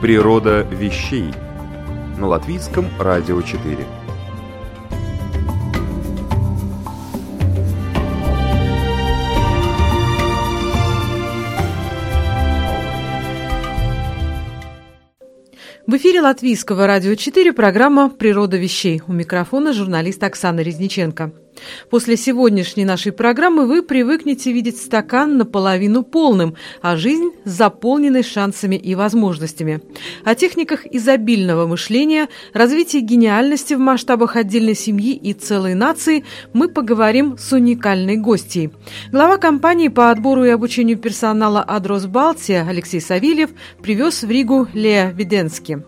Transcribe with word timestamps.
Природа 0.00 0.62
вещей 0.62 1.26
на 2.16 2.26
латвийском 2.26 2.86
радио 2.98 3.42
4. 3.42 3.76
В 15.86 15.96
эфире 15.96 16.22
Латвийского 16.22 16.86
радио 16.86 17.14
4 17.14 17.52
программа 17.52 18.08
«Природа 18.08 18.56
вещей». 18.56 19.02
У 19.06 19.12
микрофона 19.12 19.74
журналист 19.74 20.22
Оксана 20.22 20.60
Резниченко. 20.60 21.32
После 21.90 22.16
сегодняшней 22.16 22.84
нашей 22.84 23.12
программы 23.12 23.66
вы 23.66 23.82
привыкнете 23.82 24.52
видеть 24.52 24.78
стакан 24.78 25.36
наполовину 25.36 26.02
полным, 26.02 26.54
а 26.82 26.96
жизнь 26.96 27.30
заполненной 27.44 28.22
шансами 28.22 28.76
и 28.76 28.94
возможностями. 28.94 29.80
О 30.24 30.34
техниках 30.34 30.86
изобильного 30.86 31.66
мышления, 31.66 32.28
развитии 32.52 32.98
гениальности 32.98 33.74
в 33.74 33.78
масштабах 33.78 34.36
отдельной 34.36 34.74
семьи 34.74 35.14
и 35.14 35.32
целой 35.32 35.74
нации 35.74 36.24
мы 36.52 36.68
поговорим 36.68 37.36
с 37.38 37.52
уникальной 37.52 38.16
гостьей. 38.16 38.70
Глава 39.12 39.36
компании 39.36 39.88
по 39.88 40.10
отбору 40.10 40.44
и 40.44 40.50
обучению 40.50 40.98
персонала 40.98 41.62
«Адрос 41.62 42.06
Балтия» 42.06 42.66
Алексей 42.68 43.00
Савельев 43.00 43.50
привез 43.82 44.22
в 44.22 44.30
Ригу 44.30 44.68
Леа 44.72 45.10
Виденски. 45.10 45.82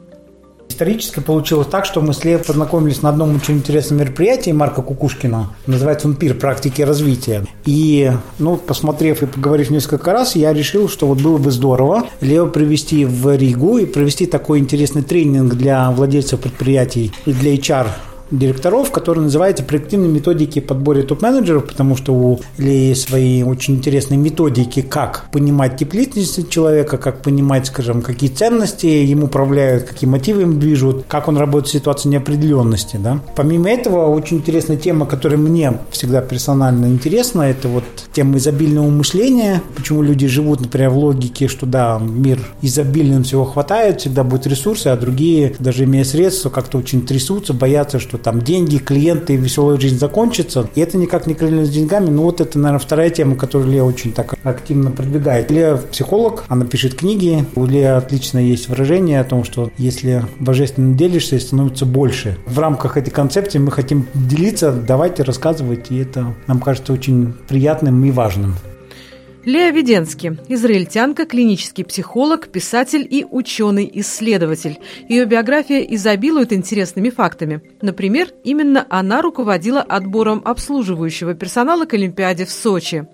Исторически 0.72 1.20
получилось 1.20 1.66
так, 1.70 1.84
что 1.84 2.00
мы 2.00 2.14
с 2.14 2.24
Леей 2.24 2.38
познакомились 2.38 3.02
на 3.02 3.10
одном 3.10 3.36
очень 3.36 3.56
интересном 3.56 3.98
мероприятии 3.98 4.52
Марка 4.52 4.80
Кукушкина. 4.80 5.50
Называется 5.66 6.08
он 6.08 6.14
«Пир 6.14 6.32
практики 6.32 6.80
развития». 6.80 7.44
И, 7.66 8.10
ну, 8.38 8.56
посмотрев 8.56 9.22
и 9.22 9.26
поговорив 9.26 9.68
несколько 9.68 10.12
раз, 10.12 10.34
я 10.34 10.50
решил, 10.54 10.88
что 10.88 11.06
вот 11.06 11.20
было 11.20 11.36
бы 11.36 11.50
здорово 11.50 12.04
Лео 12.22 12.46
привести 12.46 13.04
в 13.04 13.36
Ригу 13.36 13.76
и 13.76 13.84
провести 13.84 14.24
такой 14.24 14.60
интересный 14.60 15.02
тренинг 15.02 15.56
для 15.56 15.90
владельцев 15.90 16.40
предприятий 16.40 17.12
и 17.26 17.34
для 17.34 17.54
HR 17.54 17.88
директоров, 18.32 18.90
который 18.90 19.20
называется 19.20 19.62
«Проективные 19.62 20.10
методики 20.10 20.58
подбора 20.58 21.02
топ-менеджеров», 21.02 21.66
потому 21.66 21.96
что 21.96 22.14
у 22.14 22.40
Ильи 22.58 22.94
свои 22.94 23.42
очень 23.42 23.74
интересные 23.74 24.18
методики, 24.18 24.82
как 24.82 25.26
понимать 25.30 25.76
тип 25.76 25.94
личности 25.94 26.44
человека, 26.48 26.96
как 26.96 27.22
понимать, 27.22 27.66
скажем, 27.66 28.02
какие 28.02 28.30
ценности 28.30 28.86
ему 28.86 29.26
управляют, 29.26 29.84
какие 29.84 30.08
мотивы 30.08 30.42
им 30.42 30.58
движут, 30.58 31.04
как 31.08 31.28
он 31.28 31.36
работает 31.36 31.68
в 31.68 31.72
ситуации 31.72 32.08
неопределенности. 32.08 32.96
Да? 32.96 33.20
Помимо 33.36 33.70
этого, 33.70 34.06
очень 34.06 34.38
интересная 34.38 34.76
тема, 34.76 35.06
которая 35.06 35.38
мне 35.38 35.78
всегда 35.90 36.22
персонально 36.22 36.86
интересна, 36.86 37.42
это 37.42 37.68
вот 37.68 37.84
тема 38.12 38.38
изобильного 38.38 38.88
мышления, 38.88 39.62
почему 39.76 40.02
люди 40.02 40.26
живут, 40.26 40.60
например, 40.60 40.90
в 40.90 40.98
логике, 40.98 41.48
что 41.48 41.66
да, 41.66 41.98
мир 42.00 42.40
изобильным 42.62 43.24
всего 43.24 43.44
хватает, 43.44 44.00
всегда 44.00 44.24
будут 44.24 44.46
ресурсы, 44.46 44.88
а 44.88 44.96
другие, 44.96 45.54
даже 45.58 45.84
имея 45.84 46.04
средства, 46.04 46.50
как-то 46.50 46.78
очень 46.78 47.04
трясутся, 47.06 47.52
боятся, 47.52 47.98
что 47.98 48.18
там 48.22 48.40
деньги, 48.42 48.78
клиенты 48.78 49.36
веселая 49.36 49.78
жизнь 49.78 49.98
закончится. 49.98 50.68
И 50.74 50.80
это 50.80 50.96
никак 50.96 51.26
не 51.26 51.34
коррелирует 51.34 51.68
с 51.68 51.72
деньгами. 51.72 52.10
Но 52.10 52.22
вот 52.22 52.40
это, 52.40 52.58
наверное, 52.58 52.84
вторая 52.84 53.10
тема, 53.10 53.36
которую 53.36 53.70
Лея 53.70 53.82
очень 53.82 54.12
так 54.12 54.34
активно 54.42 54.90
продвигает. 54.90 55.50
Лея 55.50 55.76
психолог, 55.76 56.44
она 56.48 56.64
пишет 56.64 56.94
книги. 56.94 57.44
У 57.54 57.66
Лея 57.66 57.96
отлично 57.96 58.38
есть 58.38 58.68
выражение 58.68 59.20
о 59.20 59.24
том, 59.24 59.44
что 59.44 59.70
если 59.78 60.24
божественно 60.38 60.94
делишься, 60.94 61.38
становится 61.38 61.86
больше. 61.86 62.38
В 62.46 62.58
рамках 62.58 62.96
этой 62.96 63.10
концепции 63.10 63.58
мы 63.58 63.70
хотим 63.70 64.06
делиться, 64.14 64.72
давайте 64.72 65.22
рассказывать, 65.22 65.90
и 65.90 65.98
это 65.98 66.34
нам 66.46 66.60
кажется 66.60 66.92
очень 66.92 67.34
приятным 67.48 68.04
и 68.04 68.10
важным. 68.10 68.54
Лея 69.44 69.72
Веденски– 69.72 70.38
израильтянка, 70.48 71.26
клинический 71.26 71.84
психолог, 71.84 72.46
писатель 72.46 73.04
и 73.10 73.26
ученый-исследователь. 73.28 74.78
Ее 75.08 75.24
биография 75.24 75.80
изобилует 75.80 76.52
интересными 76.52 77.10
фактами. 77.10 77.60
Например, 77.80 78.28
именно 78.44 78.86
она 78.88 79.20
руководила 79.20 79.80
отбором 79.82 80.42
обслуживающего 80.44 81.34
персонала 81.34 81.86
к 81.86 81.94
Олимпиаде 81.94 82.44
в 82.44 82.52
Сочи. 82.52 83.08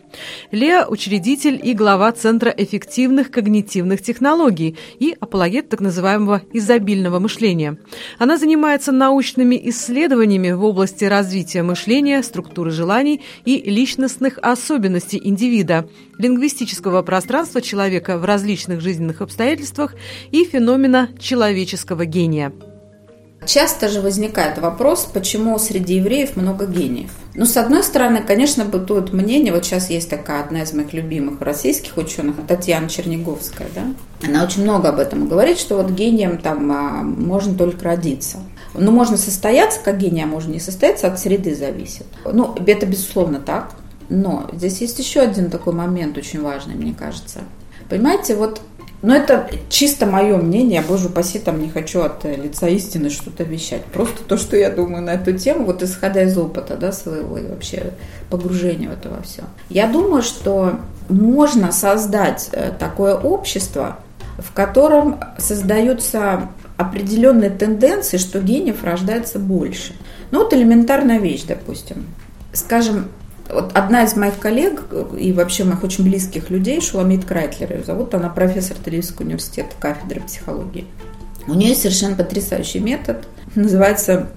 Лея– 0.50 0.86
учредитель 0.88 1.60
и 1.62 1.74
глава 1.74 2.10
Центра 2.12 2.50
эффективных 2.56 3.30
когнитивных 3.30 4.02
технологий 4.02 4.76
и 4.98 5.16
апологет 5.18 5.68
так 5.68 5.80
называемого 5.80 6.42
изобильного 6.52 7.18
мышления. 7.18 7.78
Она 8.18 8.38
занимается 8.38 8.92
научными 8.92 9.60
исследованиями 9.70 10.50
в 10.52 10.64
области 10.64 11.04
развития 11.04 11.62
мышления, 11.62 12.22
структуры 12.22 12.70
желаний 12.70 13.22
и 13.44 13.60
личностных 13.70 14.38
особенностей 14.38 15.20
индивида– 15.22 15.88
лингвистического 16.18 17.02
пространства 17.02 17.62
человека 17.62 18.18
в 18.18 18.24
различных 18.24 18.80
жизненных 18.80 19.22
обстоятельствах 19.22 19.94
и 20.30 20.44
феномена 20.44 21.10
человеческого 21.18 22.04
гения. 22.04 22.52
Часто 23.48 23.88
же 23.88 24.02
возникает 24.02 24.58
вопрос, 24.58 25.08
почему 25.10 25.58
среди 25.58 25.94
евреев 25.94 26.36
много 26.36 26.66
гениев. 26.66 27.10
Ну, 27.32 27.46
с 27.46 27.56
одной 27.56 27.82
стороны, 27.82 28.22
конечно, 28.22 28.66
бытует 28.66 29.14
мнение, 29.14 29.54
вот 29.54 29.64
сейчас 29.64 29.88
есть 29.88 30.10
такая 30.10 30.44
одна 30.44 30.64
из 30.64 30.74
моих 30.74 30.92
любимых 30.92 31.40
российских 31.40 31.96
ученых, 31.96 32.34
Татьяна 32.46 32.90
Черниговская, 32.90 33.68
да, 33.74 33.84
она 34.22 34.44
очень 34.44 34.64
много 34.64 34.90
об 34.90 34.98
этом 34.98 35.28
говорит, 35.28 35.58
что 35.58 35.78
вот 35.78 35.90
гением 35.90 36.36
там 36.36 36.70
а, 36.70 37.02
можно 37.02 37.54
только 37.54 37.86
родиться. 37.86 38.36
Ну, 38.74 38.90
можно 38.90 39.16
состояться 39.16 39.80
как 39.82 39.96
гений, 39.96 40.24
а 40.24 40.26
можно 40.26 40.52
не 40.52 40.60
состояться, 40.60 41.06
от 41.06 41.18
среды 41.18 41.54
зависит. 41.54 42.04
Ну, 42.30 42.54
это 42.66 42.84
безусловно 42.84 43.40
так. 43.40 43.70
Но 44.10 44.46
здесь 44.52 44.82
есть 44.82 44.98
еще 44.98 45.20
один 45.20 45.48
такой 45.48 45.72
момент 45.72 46.18
очень 46.18 46.42
важный, 46.42 46.74
мне 46.74 46.92
кажется. 46.92 47.40
Понимаете, 47.88 48.36
вот 48.36 48.60
но 49.00 49.14
это 49.14 49.48
чисто 49.68 50.06
мое 50.06 50.36
мнение, 50.38 50.82
боже 50.86 51.06
упаси, 51.06 51.38
там 51.38 51.62
не 51.62 51.70
хочу 51.70 52.00
от 52.00 52.24
лица 52.24 52.66
истины 52.66 53.10
что-то 53.10 53.44
вещать. 53.44 53.84
Просто 53.84 54.24
то, 54.24 54.36
что 54.36 54.56
я 54.56 54.70
думаю 54.70 55.02
на 55.02 55.10
эту 55.10 55.32
тему, 55.34 55.66
вот 55.66 55.82
исходя 55.82 56.22
из 56.22 56.36
опыта 56.36 56.76
да, 56.76 56.90
своего 56.90 57.38
и 57.38 57.46
вообще 57.46 57.92
погружения 58.28 58.88
в 58.88 58.92
это 58.92 59.08
во 59.08 59.22
все. 59.22 59.44
Я 59.70 59.86
думаю, 59.86 60.22
что 60.22 60.80
можно 61.08 61.70
создать 61.70 62.48
э, 62.52 62.72
такое 62.76 63.14
общество, 63.14 63.98
в 64.38 64.52
котором 64.52 65.20
создаются 65.38 66.48
определенные 66.76 67.50
тенденции, 67.50 68.16
что 68.16 68.40
гениев 68.40 68.82
рождается 68.82 69.38
больше. 69.38 69.94
Ну 70.32 70.40
вот 70.40 70.52
элементарная 70.52 71.18
вещь, 71.18 71.44
допустим. 71.46 72.06
Скажем, 72.52 73.08
вот 73.50 73.72
одна 73.74 74.04
из 74.04 74.14
моих 74.16 74.38
коллег 74.38 74.84
и 75.18 75.32
вообще 75.32 75.64
моих 75.64 75.82
очень 75.82 76.04
близких 76.04 76.50
людей, 76.50 76.80
Шуламит 76.80 77.24
Крайтлер 77.24 77.72
ее 77.72 77.84
зовут, 77.84 78.14
она 78.14 78.28
профессор 78.28 78.76
Тель-Авивского 78.84 79.26
университета, 79.26 79.70
кафедры 79.78 80.20
психологии. 80.20 80.86
У 81.46 81.54
нее 81.54 81.74
совершенно 81.74 82.14
потрясающий 82.14 82.80
метод, 82.80 83.26
называется 83.54 84.28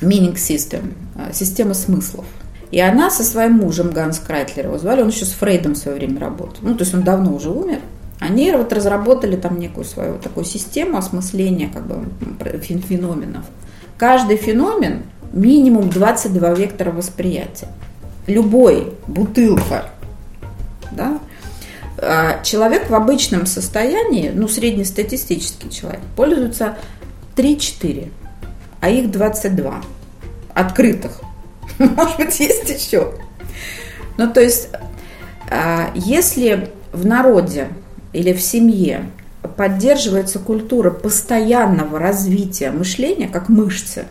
meaning 0.00 0.34
system, 0.34 0.94
а, 1.16 1.32
система 1.32 1.74
смыслов. 1.74 2.26
И 2.70 2.80
она 2.80 3.10
со 3.10 3.24
своим 3.24 3.54
мужем 3.54 3.90
Ганс 3.90 4.20
Крайтлер, 4.20 4.66
его 4.66 4.78
звали, 4.78 5.02
он 5.02 5.08
еще 5.08 5.24
с 5.24 5.32
Фрейдом 5.32 5.74
в 5.74 5.78
свое 5.78 5.96
время 5.96 6.20
работал. 6.20 6.58
Ну, 6.62 6.76
то 6.76 6.84
есть 6.84 6.94
он 6.94 7.02
давно 7.02 7.34
уже 7.34 7.50
умер. 7.50 7.80
Они 8.20 8.52
вот 8.52 8.72
разработали 8.72 9.34
там 9.34 9.58
некую 9.58 9.84
свою 9.84 10.18
такую 10.18 10.44
систему 10.44 10.98
осмысления 10.98 11.68
как 11.72 11.86
бы 11.86 12.04
феноменов. 12.60 13.44
Каждый 13.96 14.36
феномен 14.36 15.02
минимум 15.32 15.90
22 15.90 16.54
вектора 16.54 16.92
восприятия 16.92 17.68
любой, 18.30 18.94
бутылка, 19.06 19.90
да, 20.92 21.20
а, 21.98 22.42
человек 22.42 22.88
в 22.88 22.94
обычном 22.94 23.46
состоянии, 23.46 24.30
ну, 24.34 24.48
среднестатистический 24.48 25.70
человек, 25.70 26.00
пользуется 26.16 26.78
3-4, 27.36 28.10
а 28.80 28.88
их 28.88 29.10
22 29.10 29.82
открытых. 30.54 31.20
Может 31.78 32.16
быть, 32.16 32.40
есть 32.40 32.68
еще. 32.70 33.14
Ну, 34.16 34.32
то 34.32 34.40
есть, 34.40 34.68
а, 35.50 35.90
если 35.94 36.70
в 36.92 37.06
народе 37.06 37.68
или 38.12 38.32
в 38.32 38.40
семье 38.40 39.10
поддерживается 39.56 40.38
культура 40.38 40.90
постоянного 40.90 41.98
развития 41.98 42.70
мышления, 42.70 43.28
как 43.28 43.48
мышцы, 43.48 44.06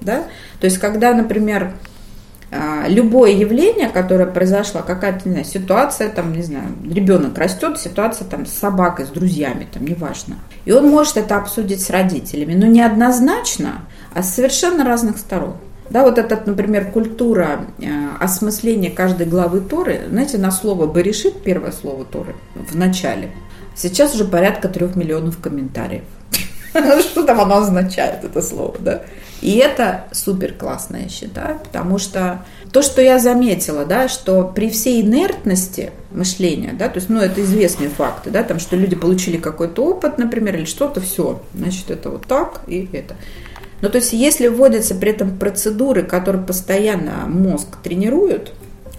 да, 0.00 0.24
то 0.60 0.64
есть, 0.64 0.78
когда, 0.78 1.12
например, 1.12 1.72
любое 2.86 3.32
явление, 3.32 3.88
которое 3.88 4.26
произошло, 4.26 4.82
какая-то, 4.86 5.28
не 5.28 5.32
знаю, 5.32 5.46
ситуация, 5.46 6.08
там, 6.08 6.32
не 6.32 6.42
знаю, 6.42 6.68
ребенок 6.88 7.36
растет, 7.38 7.78
ситуация 7.78 8.26
там 8.26 8.46
с 8.46 8.52
собакой, 8.52 9.06
с 9.06 9.08
друзьями, 9.08 9.66
там, 9.72 9.84
неважно. 9.84 10.36
И 10.64 10.72
он 10.72 10.88
может 10.88 11.16
это 11.16 11.36
обсудить 11.36 11.82
с 11.82 11.90
родителями, 11.90 12.54
но 12.54 12.66
не 12.66 12.82
однозначно, 12.82 13.82
а 14.14 14.22
с 14.22 14.34
совершенно 14.34 14.84
разных 14.84 15.18
сторон. 15.18 15.56
Да, 15.90 16.02
вот 16.02 16.18
этот, 16.18 16.46
например, 16.46 16.90
культура 16.90 17.60
э, 17.78 17.84
осмысления 18.18 18.90
каждой 18.90 19.26
главы 19.26 19.60
Торы, 19.60 20.02
знаете, 20.08 20.36
на 20.38 20.50
слово 20.50 20.92
«берешит», 20.92 21.42
первое 21.42 21.70
слово 21.70 22.04
Торы, 22.04 22.34
в 22.54 22.76
начале, 22.76 23.30
сейчас 23.76 24.14
уже 24.14 24.24
порядка 24.24 24.68
трех 24.68 24.96
миллионов 24.96 25.38
комментариев. 25.38 26.04
Что 27.00 27.22
там 27.22 27.40
оно 27.40 27.58
означает, 27.58 28.24
это 28.24 28.42
слово, 28.42 28.74
да? 28.80 29.02
И 29.42 29.56
это 29.56 30.04
супер 30.12 30.54
классно, 30.54 30.96
я 30.96 31.08
считаю, 31.08 31.58
потому 31.58 31.98
что 31.98 32.44
то, 32.72 32.82
что 32.82 33.02
я 33.02 33.18
заметила, 33.18 33.84
да, 33.84 34.08
что 34.08 34.44
при 34.44 34.70
всей 34.70 35.02
инертности 35.02 35.92
мышления, 36.10 36.72
да, 36.72 36.88
то 36.88 36.96
есть, 36.96 37.08
ну, 37.10 37.20
это 37.20 37.42
известные 37.42 37.90
факты, 37.90 38.30
да, 38.30 38.42
там, 38.42 38.58
что 38.58 38.76
люди 38.76 38.96
получили 38.96 39.36
какой-то 39.36 39.84
опыт, 39.84 40.18
например, 40.18 40.56
или 40.56 40.64
что-то, 40.64 41.00
все, 41.00 41.42
значит, 41.54 41.90
это 41.90 42.10
вот 42.10 42.26
так 42.26 42.62
и 42.66 42.88
это. 42.92 43.14
Но 43.82 43.90
то 43.90 43.98
есть, 43.98 44.12
если 44.14 44.48
вводятся 44.48 44.94
при 44.94 45.10
этом 45.10 45.36
процедуры, 45.38 46.02
которые 46.02 46.42
постоянно 46.42 47.26
мозг 47.26 47.76
тренируют, 47.82 48.52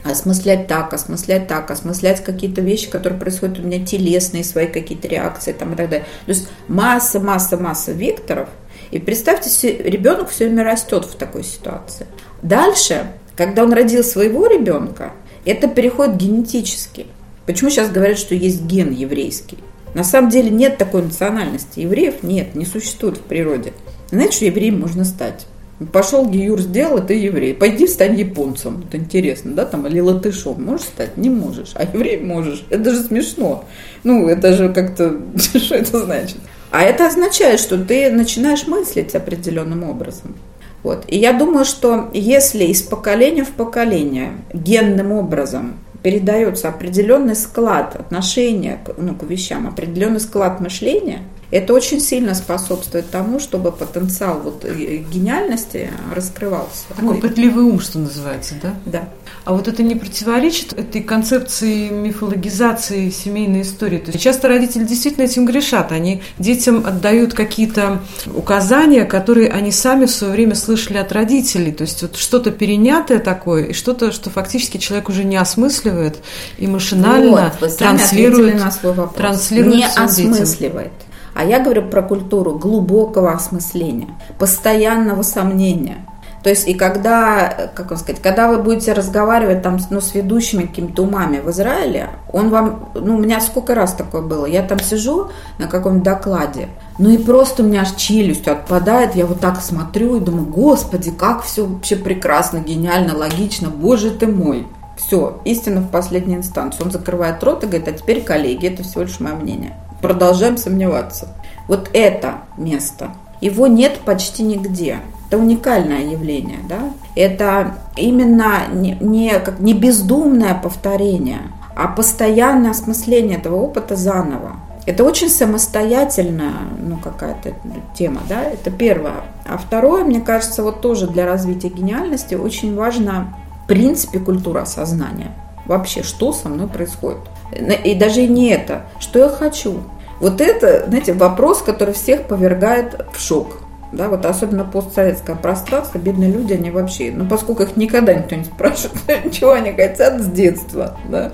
осмыслять 0.04 0.68
так, 0.68 0.94
осмыслять 0.94 1.48
так, 1.48 1.70
осмыслять 1.72 2.24
какие-то 2.24 2.62
вещи, 2.62 2.90
которые 2.90 3.20
происходят 3.20 3.60
у 3.60 3.64
меня 3.64 3.84
телесные, 3.86 4.44
свои 4.44 4.68
какие-то 4.68 5.08
реакции 5.08 5.52
там, 5.52 5.74
и 5.74 5.76
так 5.76 5.90
далее. 5.90 6.06
То 6.26 6.32
есть 6.32 6.48
масса, 6.68 7.20
масса, 7.20 7.58
масса 7.58 7.92
векторов. 7.92 8.50
И 8.92 9.00
представьте, 9.00 9.78
ребенок 9.78 10.30
все 10.30 10.46
время 10.46 10.64
растет 10.64 11.06
в 11.06 11.16
такой 11.16 11.44
ситуации. 11.44 12.08
Дальше, 12.42 13.12
когда 13.36 13.64
он 13.64 13.74
родил 13.74 14.04
своего 14.04 14.48
ребенка, 14.48 15.14
это 15.46 15.68
переходит 15.68 16.18
генетически. 16.18 17.08
Почему 17.46 17.70
сейчас 17.70 17.90
говорят, 17.90 18.18
что 18.18 18.36
есть 18.36 18.64
ген 18.64 18.92
еврейский? 18.92 19.58
На 19.94 20.04
самом 20.04 20.30
деле 20.30 20.50
нет 20.50 20.78
такой 20.78 21.04
национальности. 21.04 21.80
Евреев 21.80 22.22
нет, 22.22 22.56
не 22.56 22.66
существует 22.66 23.18
в 23.18 23.22
природе. 23.22 23.74
Знаете, 24.12 24.36
что 24.36 24.46
евреем 24.46 24.80
можно 24.80 25.06
стать? 25.06 25.46
Пошел 25.94 26.28
Гиюр 26.28 26.60
сделал, 26.60 27.06
ты 27.06 27.14
еврей. 27.14 27.54
Пойди 27.54 27.88
стань 27.88 28.20
японцем. 28.20 28.84
Это 28.88 28.98
интересно, 28.98 29.54
да, 29.54 29.66
там, 29.66 29.86
или 29.86 30.00
латышом. 30.00 30.64
Можешь 30.64 30.88
стать? 30.88 31.18
Не 31.18 31.30
можешь. 31.30 31.72
А 31.76 31.84
еврей 31.84 32.20
можешь. 32.20 32.66
Это 32.70 32.92
же 32.92 33.02
смешно. 33.02 33.66
Ну, 34.04 34.28
это 34.28 34.54
же 34.54 34.74
как-то, 34.74 35.20
что 35.38 35.76
это 35.76 36.04
значит? 36.04 36.38
А 36.72 36.84
это 36.84 37.08
означает, 37.08 37.60
что 37.60 37.78
ты 37.78 38.10
начинаешь 38.10 38.68
мыслить 38.68 39.16
определенным 39.16 39.84
образом. 39.84 40.36
Вот. 40.84 41.06
И 41.08 41.18
я 41.18 41.34
думаю, 41.34 41.66
что 41.66 42.10
если 42.14 42.66
из 42.66 42.82
поколения 42.82 43.44
в 43.44 43.52
поколение 43.52 44.34
генным 44.54 45.12
образом 45.12 45.80
передается 46.04 46.70
определенный 46.70 47.36
склад 47.36 47.96
отношения 47.96 48.80
ну, 48.98 49.16
к 49.16 49.24
вещам, 49.24 49.68
определенный 49.68 50.20
склад 50.20 50.60
мышления– 50.60 51.22
это 51.50 51.74
очень 51.74 52.02
сильно 52.02 52.36
способствует 52.36 53.10
тому, 53.10 53.40
чтобы 53.40 53.72
потенциал 53.72 54.40
вот 54.40 54.66
э, 54.66 54.98
гениальности 54.98 55.90
раскрывался. 56.14 56.86
Такой 56.96 57.16
пытливый 57.20 57.64
ум, 57.64 57.80
что 57.80 58.00
называется, 58.00 58.56
да? 58.62 58.74
Да. 58.86 59.10
А 59.46 59.54
вот 59.54 59.70
это 59.70 59.82
не 59.82 59.96
противоречит 59.96 60.74
этой 60.74 61.02
концепции 61.02 61.90
мифологизации 61.90 63.10
семейной 63.10 63.62
истории? 63.62 63.98
То 63.98 64.12
есть 64.12 64.22
часто 64.22 64.50
родители 64.50 64.84
действительно 64.84 65.24
этим 65.24 65.46
грешат. 65.46 65.94
Они 65.94 66.22
детям 66.38 66.86
отдают 66.86 67.34
какие-то 67.34 68.02
указания, 68.36 69.06
которые 69.06 69.50
они 69.50 69.72
сами 69.72 70.06
в 70.06 70.12
свое 70.12 70.34
время 70.34 70.56
слышали 70.56 70.98
от 70.98 71.14
родителей. 71.14 71.72
То 71.72 71.84
есть 71.84 72.02
вот 72.02 72.18
что-то 72.18 72.52
перенятое 72.52 73.20
такое, 73.20 73.68
и 73.68 73.74
что-то, 73.74 74.12
что 74.12 74.30
фактически 74.30 74.78
человек 74.78 75.08
уже 75.08 75.24
не 75.24 75.38
осмысливает 75.38 76.18
и 76.58 76.68
машинально 76.68 77.54
вот, 77.62 77.78
транслирует, 77.78 78.60
на 78.60 78.72
свой 78.72 78.94
вопрос. 78.94 79.16
транслирует 79.16 79.76
не 79.76 79.86
осмысливает. 79.86 80.92
Детям. 80.92 81.07
А 81.38 81.46
я 81.46 81.60
говорю 81.60 81.84
про 81.84 82.02
культуру 82.02 82.58
глубокого 82.58 83.32
осмысления, 83.32 84.08
постоянного 84.40 85.22
сомнения. 85.22 85.98
То 86.42 86.50
есть 86.50 86.68
и 86.68 86.74
когда, 86.74 87.70
как 87.76 87.92
вам 87.92 88.00
сказать, 88.00 88.20
когда 88.24 88.48
вы 88.48 88.58
будете 88.58 88.94
разговаривать 88.94 89.62
там 89.62 89.78
ну, 89.92 90.02
с 90.02 90.16
ведущими 90.16 90.64
какими-то 90.64 91.04
умами 91.04 91.38
в 91.38 91.52
Израиле, 91.52 92.10
он 92.34 92.50
вам, 92.50 92.90
ну 92.96 93.18
у 93.18 93.20
меня 93.20 93.40
сколько 93.40 93.76
раз 93.76 93.94
такое 93.94 94.24
было, 94.24 94.48
я 94.48 94.64
там 94.64 94.80
сижу 94.80 95.30
на 95.60 95.68
каком-то 95.68 96.06
докладе, 96.06 96.70
ну 96.98 97.12
и 97.12 97.20
просто 97.20 97.62
у 97.62 97.68
меня 97.68 97.82
аж 97.82 97.92
челюсть 97.92 98.48
отпадает, 98.48 99.14
я 99.14 99.28
вот 99.28 99.40
так 99.40 99.62
смотрю 99.62 100.16
и 100.16 100.20
думаю, 100.20 100.48
господи, 100.48 101.12
как 101.12 101.44
все 101.44 101.68
вообще 101.68 101.98
прекрасно, 101.98 102.58
гениально, 102.66 103.16
логично, 103.16 103.70
боже 103.70 104.10
ты 104.10 104.26
мой. 104.26 104.66
Все, 104.96 105.40
истина 105.46 105.82
в 105.82 105.92
последней 105.92 106.38
инстанции. 106.38 106.82
Он 106.84 106.90
закрывает 106.90 107.44
рот 107.44 107.64
и 107.64 107.68
говорит, 107.68 107.88
а 107.88 107.92
теперь, 107.92 108.24
коллеги, 108.24 108.66
это 108.66 108.82
всего 108.82 109.04
лишь 109.04 109.20
мое 109.20 109.36
мнение 109.36 109.76
продолжаем 110.02 110.58
сомневаться. 110.58 111.30
Вот 111.68 111.90
это 111.94 112.40
место, 112.58 113.12
его 113.42 113.68
нет 113.68 114.00
почти 114.00 114.44
нигде. 114.44 115.00
Это 115.28 115.38
уникальное 115.38 116.06
явление, 116.06 116.60
да? 116.70 116.80
Это 117.16 117.76
именно 117.98 118.68
не, 118.72 118.98
не, 119.02 119.38
как, 119.40 119.60
не 119.60 119.74
бездумное 119.74 120.54
повторение, 120.54 121.42
а 121.76 121.88
постоянное 121.88 122.72
осмысление 122.72 123.38
этого 123.38 123.56
опыта 123.56 123.96
заново. 123.96 124.56
Это 124.86 125.04
очень 125.04 125.30
самостоятельная 125.30 126.54
ну, 126.82 126.98
какая-то 126.98 127.54
тема, 127.94 128.22
да, 128.30 128.44
это 128.44 128.72
первое. 128.72 129.16
А 129.46 129.58
второе, 129.58 130.06
мне 130.06 130.22
кажется, 130.22 130.64
вот 130.64 130.80
тоже 130.80 131.08
для 131.08 131.26
развития 131.26 131.68
гениальности 131.68 132.36
очень 132.36 132.74
важно 132.74 133.36
в 133.64 133.68
принципе 133.68 134.20
культура 134.20 134.64
сознания. 134.64 135.32
Вообще, 135.68 136.04
что 136.04 136.34
со 136.34 136.50
мной 136.50 136.68
происходит. 136.68 137.20
И 137.52 137.94
даже 137.96 138.26
не 138.28 138.50
это, 138.50 138.84
что 139.00 139.20
я 139.20 139.30
хочу. 139.30 139.82
Вот 140.20 140.42
это, 140.42 140.86
знаете, 140.88 141.14
вопрос, 141.14 141.62
который 141.62 141.94
всех 141.94 142.24
повергает 142.24 143.06
в 143.14 143.20
шок. 143.20 143.60
Да, 143.92 144.10
вот 144.10 144.26
особенно 144.26 144.66
постсоветское 144.66 145.38
пространство, 145.38 145.98
бедные 145.98 146.30
люди, 146.30 146.54
они 146.54 146.72
вообще, 146.72 147.10
ну, 147.10 147.26
поскольку 147.26 147.64
их 147.64 147.78
никогда 147.78 148.14
никто 148.14 148.36
не 148.36 148.44
спрашивает, 148.44 149.32
чего 149.32 149.52
они 149.52 149.72
хотят 149.72 150.22
с 150.22 150.26
детства, 150.26 150.98
да, 151.08 151.32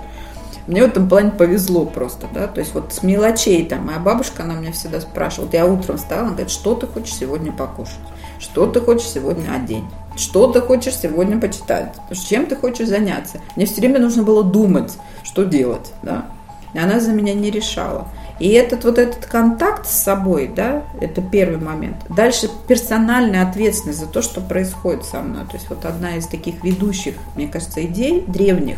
мне 0.68 0.83
в 0.83 0.86
этом 0.86 1.09
плане 1.09 1.31
повезло 1.31 1.86
просто, 1.86 2.27
да, 2.31 2.47
то 2.47 2.59
есть 2.59 2.75
вот 2.75 2.94
с 2.94 3.01
мелочей 3.01 3.65
там, 3.65 3.88
моя 3.88 3.97
бабушка, 3.97 4.44
она 4.44 4.53
меня 4.53 4.71
всегда 4.71 5.01
спрашивала, 5.01 5.45
вот 5.45 5.53
я 5.56 5.65
утром 5.65 5.97
встала, 5.97 6.21
она 6.21 6.29
говорит, 6.29 6.51
что 6.51 6.75
ты 6.75 6.86
хочешь 6.86 7.15
сегодня 7.15 7.51
покушать, 7.51 8.00
что 8.39 8.68
ты 8.68 8.81
хочешь 8.81 9.07
сегодня 9.07 9.51
одеть, 9.51 9.83
что 10.15 10.51
ты 10.51 10.62
хочешь 10.62 10.95
сегодня 10.98 11.39
почитать, 11.39 11.95
чем 12.27 12.45
ты 12.45 12.56
хочешь 12.56 12.88
заняться. 12.88 13.39
Мне 13.56 13.65
все 13.65 13.81
время 13.81 14.00
нужно 14.00 14.24
было 14.24 14.44
думать, 14.44 14.98
что 15.24 15.44
делать, 15.44 15.92
да. 16.01 16.25
И 16.74 16.80
она 16.80 17.00
за 17.00 17.12
меня 17.12 17.33
не 17.33 17.51
решала. 17.51 18.08
И 18.39 18.50
этот 18.50 18.84
вот 18.84 18.98
этот 18.98 19.25
контакт 19.25 19.88
с 19.88 19.91
собой, 19.91 20.51
да, 20.53 20.84
это 21.00 21.22
первый 21.22 21.60
момент. 21.60 21.98
Дальше 22.10 22.50
персональная 22.67 23.48
ответственность 23.48 24.00
за 24.00 24.08
то, 24.08 24.22
что 24.22 24.41
происходит 24.41 25.05
со 25.05 25.22
мной. 25.22 25.46
То 25.46 25.53
есть 25.53 25.70
вот 25.70 25.86
одна 25.86 26.15
из 26.15 26.25
таких 26.27 26.63
ведущих, 26.63 27.15
мне 27.36 27.48
кажется, 27.48 27.86
идей 27.86 28.24
древних, 28.27 28.77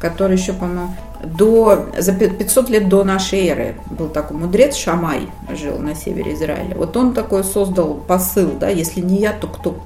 который 0.00 0.36
еще, 0.36 0.52
по-моему, 0.52 0.94
до, 1.24 1.86
за 1.98 2.12
500 2.12 2.70
лет 2.70 2.88
до 2.88 3.02
нашей 3.04 3.46
эры 3.48 3.76
был 3.90 4.08
такой 4.08 4.36
мудрец 4.36 4.76
Шамай, 4.76 5.28
жил 5.50 5.78
на 5.78 5.94
севере 5.94 6.34
Израиля. 6.34 6.76
Вот 6.76 6.96
он 6.96 7.14
такой 7.14 7.42
создал 7.42 7.94
посыл, 7.94 8.52
да, 8.60 8.68
если 8.68 9.00
не 9.00 9.18
я, 9.18 9.32
то 9.32 9.48
кто? 9.48 9.76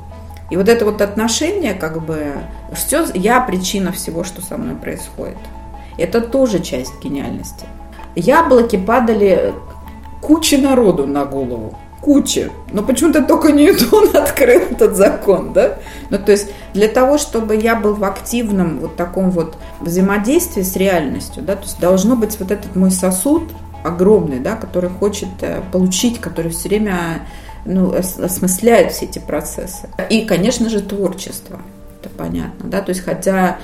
И 0.51 0.57
вот 0.57 0.69
это 0.69 0.85
вот 0.85 1.03
отношение, 1.03 1.75
как 1.75 2.03
бы, 2.03 2.33
все, 2.73 3.05
я 3.15 3.41
причина 3.41 3.93
всего, 3.93 4.25
что 4.25 4.41
со 4.41 4.57
мной 4.57 4.77
происходит. 4.77 5.37
Это 5.99 6.21
тоже 6.21 6.61
часть 6.61 6.93
гениальности. 7.03 7.67
Яблоки 8.15 8.77
падали 8.77 9.53
куче 10.23 10.59
народу 10.59 11.07
на 11.07 11.25
голову. 11.25 11.77
Куча. 12.01 12.51
Но 12.73 12.83
почему-то 12.83 13.23
только 13.23 13.53
Ньютон 13.53 14.09
открыл 14.17 14.63
этот 14.71 14.97
закон, 14.97 15.53
да? 15.53 15.79
Ну, 16.11 16.19
то 16.19 16.33
есть 16.33 16.51
для 16.73 16.89
того, 16.89 17.19
чтобы 17.19 17.57
я 17.57 17.75
был 17.75 17.95
в 17.95 18.05
активном 18.05 18.79
вот 18.79 18.97
таком 18.97 19.31
вот 19.31 19.59
взаимодействии 19.81 20.63
с 20.63 20.77
реальностью, 20.77 21.43
да, 21.43 21.57
то 21.57 21.65
есть 21.65 21.81
должно 21.81 22.15
быть 22.17 22.39
вот 22.39 22.51
этот 22.53 22.77
мой 22.77 22.93
сосуд 22.93 23.43
огромный, 23.85 24.39
да, 24.39 24.55
который 24.57 24.91
хочет 24.91 25.29
э, 25.41 25.61
получить, 25.73 26.21
который 26.21 26.51
все 26.51 26.69
время 26.69 27.27
ну, 27.69 27.95
осмысляет 27.95 28.93
все 28.93 29.05
эти 29.05 29.19
процессы. 29.19 29.89
И, 30.11 30.25
конечно 30.25 30.69
же, 30.69 30.81
творчество. 30.81 31.61
Это 32.01 32.11
понятно, 32.11 32.69
да, 32.69 32.81
то 32.81 32.91
есть 32.91 33.05
хотя 33.05 33.59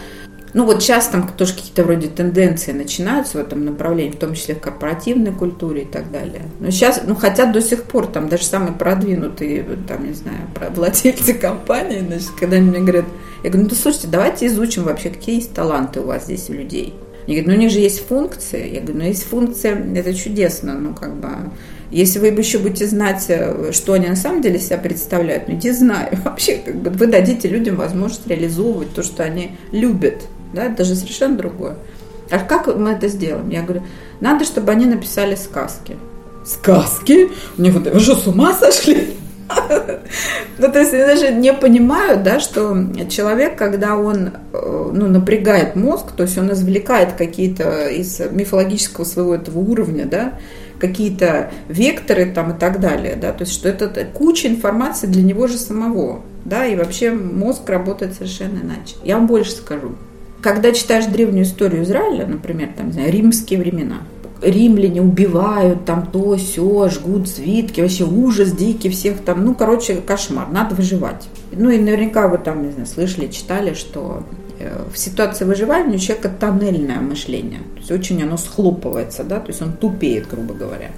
ну 0.55 0.65
вот 0.65 0.83
сейчас 0.83 1.09
там 1.09 1.29
тоже 1.29 1.55
какие-то 1.55 1.83
вроде 1.83 2.07
тенденции 2.07 2.71
начинаются 2.71 3.39
в 3.39 3.41
этом 3.41 3.65
направлении, 3.65 4.13
в 4.13 4.19
том 4.19 4.35
числе 4.35 4.55
в 4.55 4.61
корпоративной 4.61 5.33
культуре 5.33 5.83
и 5.83 5.85
так 5.85 6.13
далее. 6.13 6.43
Но 6.61 6.71
сейчас, 6.71 7.03
ну 7.05 7.17
хотя 7.17 7.47
до 7.47 7.61
сих 7.61 7.83
пор 7.83 8.07
там 8.07 8.29
даже 8.29 8.45
самые 8.45 8.73
продвинутые, 8.73 9.67
там, 9.89 10.07
не 10.07 10.13
знаю, 10.13 10.39
владельцы 10.71 11.35
компании, 11.41 11.99
значит, 12.07 12.31
когда 12.39 12.57
они 12.57 12.71
мне 12.71 12.81
говорят, 12.81 13.05
я 13.43 13.51
говорю, 13.51 13.69
ну 13.69 13.75
слушайте, 13.75 14.07
давайте 14.07 14.47
изучим 14.47 14.85
вообще, 14.85 15.11
какие 15.11 15.37
есть 15.37 15.53
таланты 15.53 16.01
у 16.01 16.07
вас 16.07 16.25
здесь 16.25 16.49
у 16.49 16.53
людей. 16.53 16.95
Они 17.27 17.35
говорят, 17.35 17.47
ну 17.47 17.55
у 17.55 17.59
них 17.59 17.71
же 17.73 17.81
есть 17.81 18.07
функции. 18.07 18.75
Я 18.75 18.81
говорю, 18.81 18.99
ну 18.99 19.05
есть 19.07 19.25
функция, 19.25 19.75
это 19.75 20.15
чудесно, 20.15 20.75
ну 20.75 20.95
как 20.95 21.17
бы... 21.17 21.29
Если 21.95 22.19
вы 22.19 22.27
еще 22.27 22.59
будете 22.59 22.89
знать, 22.89 23.25
э, 23.29 23.71
что 23.71 23.93
они 23.93 24.09
на 24.09 24.17
самом 24.17 24.43
деле 24.43 24.59
себя 24.59 24.79
представляют, 24.79 25.47
ну, 25.47 25.55
не 25.55 25.71
знаю. 25.71 26.19
Вообще, 26.25 26.57
как 26.57 26.75
бы 26.75 26.91
вы 26.91 27.07
дадите 27.07 27.49
людям 27.49 27.77
возможность 27.77 28.27
реализовывать 28.27 28.93
то, 28.93 29.05
что 29.05 29.23
они 29.23 29.53
любят. 29.71 30.23
Да, 30.53 30.65
это 30.65 30.83
же 30.83 30.97
совершенно 30.97 31.37
другое. 31.37 31.77
А 32.31 32.41
как 32.41 32.67
мы 32.77 32.91
это 32.91 33.07
сделаем? 33.07 33.49
Я 33.49 33.63
говорю, 33.63 33.85
надо, 34.21 34.45
чтобы 34.45 34.73
они 34.73 34.87
написали 34.87 35.37
сказки. 35.37 35.97
Сказки? 36.45 37.31
Них 37.59 37.75
вот, 37.75 37.87
вы 37.87 38.01
что, 38.01 38.17
с 38.17 38.27
ума 38.27 38.53
сошли? 38.55 39.15
Ну, 40.57 40.71
то 40.71 40.79
есть 40.79 40.93
я 40.93 41.07
даже 41.07 41.33
не 41.33 41.53
понимаю, 41.53 42.23
да, 42.23 42.39
что 42.39 42.77
человек, 43.11 43.59
когда 43.59 43.97
он 43.97 44.31
э, 44.53 44.91
ну, 44.93 45.09
напрягает 45.09 45.75
мозг, 45.75 46.13
то 46.17 46.23
есть 46.23 46.39
он 46.39 46.53
извлекает 46.53 47.15
какие-то 47.15 47.89
из 47.89 48.21
мифологического 48.31 49.05
своего 49.05 49.35
этого 49.35 49.59
уровня, 49.59 50.07
да, 50.07 50.35
какие-то 50.87 51.51
векторы 51.69 52.27
там 52.27 52.53
и 52.53 52.59
так 52.59 52.81
далее, 52.81 53.17
да, 53.17 53.33
то 53.33 53.43
есть 53.45 53.53
что 53.53 53.69
это 53.69 53.89
куча 54.05 54.49
информации 54.49 55.07
для 55.07 55.23
него 55.23 55.47
же 55.47 55.59
самого, 55.59 56.23
да, 56.45 56.67
и 56.67 56.77
вообще 56.77 57.11
мозг 57.13 57.69
работает 57.69 58.15
совершенно 58.15 58.59
иначе. 58.59 58.97
Я 59.05 59.17
вам 59.17 59.27
больше 59.27 59.53
скажу. 59.53 59.93
Когда 60.43 60.73
читаешь 60.73 61.07
древнюю 61.07 61.45
историю 61.45 61.85
Израиля, 61.85 62.27
например, 62.27 62.71
там, 62.77 62.89
не 62.89 62.93
знаю, 62.93 63.11
римские 63.11 63.59
времена, 63.59 64.03
римляне 64.43 65.01
убивают 65.01 65.87
там 65.87 66.07
то, 66.07 66.37
все, 66.37 66.89
жгут 66.91 67.29
свитки, 67.29 67.81
вообще 67.81 68.05
ужас 68.05 68.53
дикий 68.53 68.91
всех 68.91 69.21
там, 69.21 69.45
ну, 69.45 69.55
короче, 69.55 69.97
кошмар, 69.97 70.49
надо 70.51 70.75
выживать. 70.75 71.29
Ну, 71.53 71.71
и 71.71 71.79
наверняка 71.79 72.29
вы 72.29 72.37
там, 72.39 72.63
не 72.63 72.73
знаю, 72.73 72.87
слышали, 72.87 73.29
читали, 73.29 73.73
что 73.73 74.23
в 74.93 74.99
ситуации 74.99 75.45
выживания 75.45 75.97
у 75.97 75.99
человека 75.99 76.29
тоннельное 76.29 77.01
мышление, 77.01 77.61
то 77.75 77.79
есть 77.79 77.91
очень 77.91 78.23
оно 78.23 78.37
схлопывается, 78.37 79.25
да, 79.25 79.41
то 79.41 79.49
есть 79.49 79.63
он 79.63 79.73
тупеет, 79.73 80.29
грубо 80.29 80.55
говоря. 80.55 80.91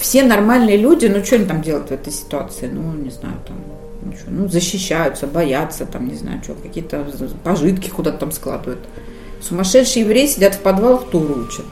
Все 0.00 0.22
нормальные 0.22 0.78
люди, 0.78 1.06
ну, 1.06 1.22
что 1.24 1.36
они 1.36 1.44
там 1.44 1.62
делают 1.62 1.88
в 1.88 1.92
этой 1.92 2.12
ситуации, 2.12 2.70
ну, 2.72 2.92
не 2.92 3.10
знаю, 3.10 3.34
там, 3.46 3.56
ничего, 4.02 4.30
ну, 4.30 4.48
защищаются, 4.48 5.26
боятся, 5.26 5.84
там, 5.84 6.08
не 6.08 6.14
знаю, 6.14 6.42
что, 6.42 6.54
какие-то 6.54 7.06
пожитки 7.44 7.90
куда-то 7.90 8.18
там 8.18 8.32
складывают. 8.32 8.80
Сумасшедшие 9.42 10.04
евреи 10.04 10.26
сидят 10.26 10.54
в 10.54 10.60
подвалах, 10.60 11.10
туру 11.10 11.42
учат. 11.42 11.66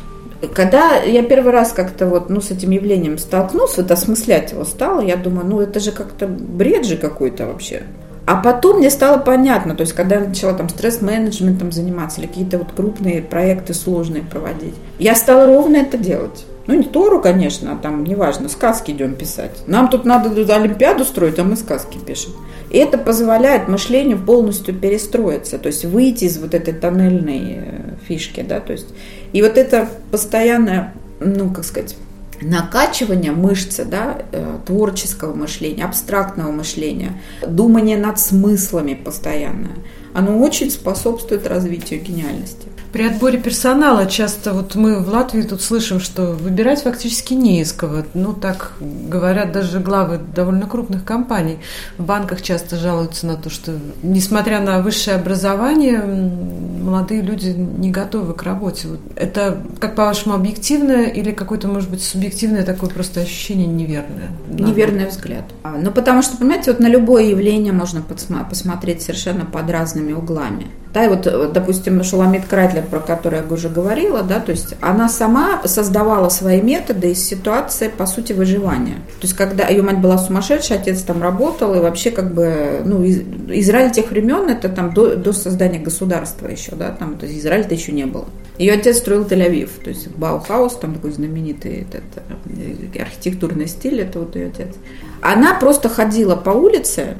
Когда 0.54 0.96
я 1.02 1.22
первый 1.24 1.52
раз 1.52 1.72
как-то 1.72 2.06
вот, 2.06 2.30
ну, 2.30 2.40
с 2.40 2.50
этим 2.50 2.70
явлением 2.70 3.18
столкнулся, 3.18 3.82
вот 3.82 3.90
осмыслять 3.90 4.52
его 4.52 4.64
стало, 4.64 5.00
я 5.00 5.16
думаю, 5.16 5.46
ну, 5.46 5.60
это 5.60 5.80
же 5.80 5.90
как-то 5.90 6.26
бред 6.28 6.86
же 6.86 6.96
какой-то 6.96 7.46
вообще. 7.46 7.82
А 8.28 8.36
потом 8.36 8.76
мне 8.76 8.90
стало 8.90 9.16
понятно, 9.16 9.74
то 9.74 9.80
есть 9.80 9.94
когда 9.94 10.16
я 10.16 10.28
начала 10.28 10.52
там 10.52 10.68
стресс-менеджментом 10.68 11.72
заниматься 11.72 12.20
или 12.20 12.26
какие-то 12.26 12.58
вот 12.58 12.72
крупные 12.76 13.22
проекты 13.22 13.72
сложные 13.72 14.22
проводить, 14.22 14.74
я 14.98 15.14
стала 15.14 15.46
ровно 15.46 15.78
это 15.78 15.96
делать. 15.96 16.44
Ну, 16.66 16.74
не 16.74 16.82
Тору, 16.82 17.22
конечно, 17.22 17.72
а 17.72 17.76
там, 17.76 18.04
неважно, 18.04 18.50
сказки 18.50 18.90
идем 18.90 19.14
писать. 19.14 19.62
Нам 19.66 19.88
тут 19.88 20.04
надо 20.04 20.28
Олимпиаду 20.54 21.06
строить, 21.06 21.38
а 21.38 21.44
мы 21.44 21.56
сказки 21.56 21.96
пишем. 21.96 22.32
И 22.68 22.76
это 22.76 22.98
позволяет 22.98 23.66
мышлению 23.66 24.18
полностью 24.18 24.74
перестроиться, 24.74 25.58
то 25.58 25.68
есть 25.68 25.86
выйти 25.86 26.26
из 26.26 26.36
вот 26.36 26.52
этой 26.52 26.74
тоннельной 26.74 27.54
э, 27.56 27.94
фишки, 28.06 28.44
да, 28.46 28.60
то 28.60 28.72
есть 28.74 28.88
и 29.32 29.40
вот 29.40 29.56
это 29.56 29.88
постоянное, 30.10 30.92
ну, 31.18 31.48
как 31.48 31.64
сказать, 31.64 31.96
накачивание 32.40 33.32
мышцы, 33.32 33.84
да, 33.84 34.22
э, 34.32 34.58
творческого 34.66 35.34
мышления, 35.34 35.84
абстрактного 35.84 36.50
мышления, 36.52 37.20
думание 37.46 37.96
над 37.96 38.18
смыслами 38.18 38.94
постоянное, 38.94 39.76
оно 40.14 40.38
очень 40.38 40.70
способствует 40.70 41.46
развитию 41.46 42.00
гениальности. 42.00 42.68
При 42.92 43.04
отборе 43.04 43.38
персонала 43.38 44.06
часто 44.06 44.54
вот 44.54 44.74
мы 44.74 45.00
в 45.00 45.08
Латвии 45.08 45.42
тут 45.42 45.60
слышим, 45.60 46.00
что 46.00 46.32
выбирать 46.32 46.82
фактически 46.82 47.34
не 47.34 47.60
из 47.60 47.72
кого. 47.72 48.04
Ну, 48.14 48.32
так 48.32 48.72
говорят 48.80 49.52
даже 49.52 49.80
главы 49.80 50.18
довольно 50.34 50.66
крупных 50.66 51.04
компаний. 51.04 51.58
В 51.98 52.04
банках 52.04 52.40
часто 52.40 52.76
жалуются 52.76 53.26
на 53.26 53.36
то, 53.36 53.50
что, 53.50 53.78
несмотря 54.02 54.60
на 54.60 54.80
высшее 54.80 55.16
образование, 55.16 55.98
молодые 55.98 57.20
люди 57.20 57.48
не 57.48 57.90
готовы 57.90 58.32
к 58.32 58.42
работе. 58.42 58.88
Вот 58.88 59.00
это, 59.16 59.62
как 59.80 59.94
по-вашему, 59.94 60.34
объективное 60.34 61.04
или 61.04 61.32
какое-то, 61.32 61.68
может 61.68 61.90
быть, 61.90 62.02
субъективное 62.02 62.64
такое 62.64 62.88
просто 62.88 63.20
ощущение 63.20 63.66
неверное? 63.66 64.30
Неверный 64.48 65.06
взгляд. 65.06 65.44
А, 65.62 65.76
ну, 65.76 65.90
потому 65.90 66.22
что, 66.22 66.38
понимаете, 66.38 66.70
вот 66.70 66.80
на 66.80 66.88
любое 66.88 67.24
явление 67.24 67.72
можно 67.72 68.02
посмотреть 68.02 69.02
совершенно 69.02 69.44
под 69.44 69.70
разными 69.70 70.12
углами. 70.12 70.68
Да, 70.94 71.04
и 71.04 71.08
вот, 71.08 71.26
э, 71.26 71.50
допустим, 71.52 72.02
Шуламит 72.02 72.46
Кратлер, 72.46 72.84
про 72.84 73.00
которую 73.00 73.44
я 73.46 73.54
уже 73.54 73.68
говорила, 73.68 74.22
да, 74.22 74.40
то 74.40 74.52
есть 74.52 74.74
она 74.80 75.08
сама 75.08 75.60
создавала 75.66 76.30
свои 76.30 76.62
методы 76.62 77.10
из 77.12 77.22
ситуации, 77.22 77.88
по 77.88 78.06
сути, 78.06 78.32
выживания. 78.32 78.96
То 79.20 79.26
есть, 79.26 79.34
когда 79.34 79.68
ее 79.68 79.82
мать 79.82 80.00
была 80.00 80.16
сумасшедшая, 80.16 80.78
отец 80.78 81.02
там 81.02 81.22
работал, 81.22 81.74
и 81.74 81.80
вообще, 81.80 82.10
как 82.10 82.32
бы, 82.32 82.80
ну, 82.84 83.04
Израиль 83.06 83.90
тех 83.90 84.10
времен, 84.10 84.48
это 84.48 84.70
там 84.70 84.94
до, 84.94 85.16
до 85.16 85.32
создания 85.32 85.78
государства 85.78 86.48
еще, 86.48 86.72
да, 86.74 86.90
там, 86.90 87.18
то 87.18 87.26
есть 87.26 87.38
Израиль-то 87.38 87.74
еще 87.74 87.92
не 87.92 88.06
было. 88.06 88.24
Ее 88.56 88.72
отец 88.72 88.98
строил 88.98 89.24
Тель-Авив, 89.24 89.70
то 89.84 89.90
есть 89.90 90.08
Баухаус, 90.08 90.76
там 90.76 90.94
такой 90.94 91.12
знаменитый 91.12 91.82
этот, 91.82 92.02
э, 92.46 93.00
архитектурный 93.00 93.68
стиль, 93.68 94.00
это 94.00 94.20
вот 94.20 94.34
ее 94.36 94.46
отец. 94.48 94.74
Она 95.20 95.54
просто 95.54 95.88
ходила 95.88 96.34
по 96.34 96.50
улице 96.50 97.16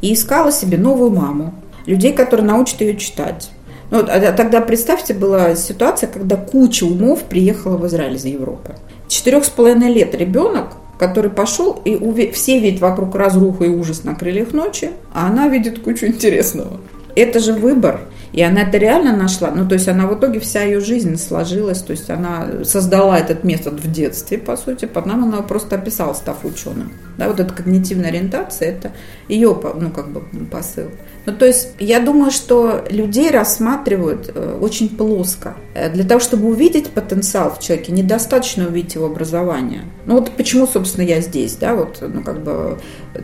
и 0.00 0.12
искала 0.12 0.50
себе 0.50 0.76
новую 0.76 1.10
маму 1.10 1.54
людей, 1.86 2.12
которые 2.12 2.46
научат 2.46 2.80
ее 2.80 2.96
читать. 2.96 3.50
Ну, 3.90 3.98
а, 3.98 4.02
а 4.02 4.32
тогда 4.32 4.60
представьте, 4.60 5.12
была 5.12 5.54
ситуация, 5.54 6.08
когда 6.08 6.36
куча 6.36 6.84
умов 6.84 7.24
приехала 7.24 7.76
в 7.76 7.86
Израиль 7.86 8.16
из 8.16 8.24
Европы. 8.24 8.74
Четырех 9.08 9.44
с 9.44 9.50
половиной 9.50 9.92
лет 9.92 10.14
ребенок, 10.14 10.68
который 10.98 11.30
пошел, 11.30 11.80
и 11.84 11.96
увид... 11.96 12.34
все 12.34 12.58
видят 12.58 12.80
вокруг 12.80 13.14
разруху 13.14 13.64
и 13.64 13.68
ужас 13.68 14.04
на 14.04 14.14
крыльях 14.14 14.52
ночи, 14.52 14.90
а 15.12 15.26
она 15.26 15.48
видит 15.48 15.80
кучу 15.80 16.06
интересного. 16.06 16.80
Это 17.14 17.38
же 17.38 17.52
выбор. 17.52 18.00
И 18.32 18.42
она 18.42 18.62
это 18.62 18.78
реально 18.78 19.14
нашла. 19.14 19.50
Ну, 19.50 19.68
то 19.68 19.74
есть 19.74 19.88
она 19.88 20.06
в 20.06 20.18
итоге 20.18 20.40
вся 20.40 20.62
ее 20.62 20.80
жизнь 20.80 21.16
сложилась. 21.18 21.82
То 21.82 21.90
есть 21.90 22.08
она 22.08 22.64
создала 22.64 23.18
этот 23.18 23.44
метод 23.44 23.74
в 23.74 23.92
детстве, 23.92 24.38
по 24.38 24.56
сути. 24.56 24.86
Потом 24.86 25.24
она 25.24 25.42
просто 25.42 25.76
описала, 25.76 26.14
став 26.14 26.44
ученым. 26.44 26.92
Да, 27.18 27.28
вот 27.28 27.40
эта 27.40 27.52
когнитивная 27.52 28.08
ориентация, 28.08 28.70
это 28.70 28.92
ее, 29.28 29.56
ну, 29.78 29.90
как 29.90 30.08
бы 30.08 30.22
посыл. 30.46 30.88
Ну, 31.26 31.34
то 31.34 31.46
есть 31.46 31.68
я 31.78 32.00
думаю, 32.00 32.30
что 32.30 32.84
людей 32.90 33.30
рассматривают 33.30 34.32
э, 34.34 34.58
очень 34.60 34.88
плоско. 34.88 35.54
Э, 35.74 35.90
для 35.90 36.04
того, 36.04 36.20
чтобы 36.20 36.48
увидеть 36.48 36.90
потенциал 36.90 37.54
в 37.54 37.60
человеке, 37.60 37.92
недостаточно 37.92 38.66
увидеть 38.66 38.94
его 38.94 39.06
образование. 39.06 39.82
Ну, 40.06 40.14
вот 40.14 40.30
почему, 40.32 40.66
собственно, 40.66 41.04
я 41.04 41.20
здесь, 41.20 41.56
да, 41.56 41.74
вот, 41.74 41.98
ну, 42.00 42.22
как 42.22 42.42
бы, 42.42 42.78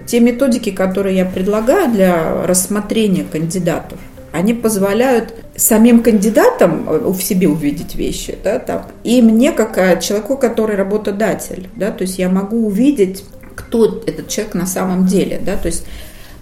те 0.07 0.21
методики, 0.21 0.71
которые 0.71 1.17
я 1.17 1.25
предлагаю 1.25 1.91
для 1.91 2.47
рассмотрения 2.47 3.25
кандидатов, 3.25 3.99
они 4.33 4.55
позволяют 4.55 5.35
самим 5.57 6.03
кандидатам 6.03 6.89
э, 6.89 7.11
в 7.11 7.21
себе 7.23 7.49
увидеть 7.49 7.95
вещи, 7.95 8.37
да, 8.45 8.59
там, 8.59 8.87
и 9.03 9.23
мне, 9.23 9.53
как 9.53 10.03
человеку, 10.03 10.37
который 10.37 10.77
работодатель, 10.77 11.69
да, 11.77 11.91
то 11.91 12.03
есть 12.03 12.19
я 12.19 12.29
могу 12.29 12.67
увидеть, 12.67 13.25
кто 13.55 14.03
этот 14.07 14.29
человек 14.29 14.55
на 14.55 14.67
самом 14.67 15.07
деле, 15.07 15.41
да, 15.45 15.57
то 15.57 15.67
есть 15.67 15.85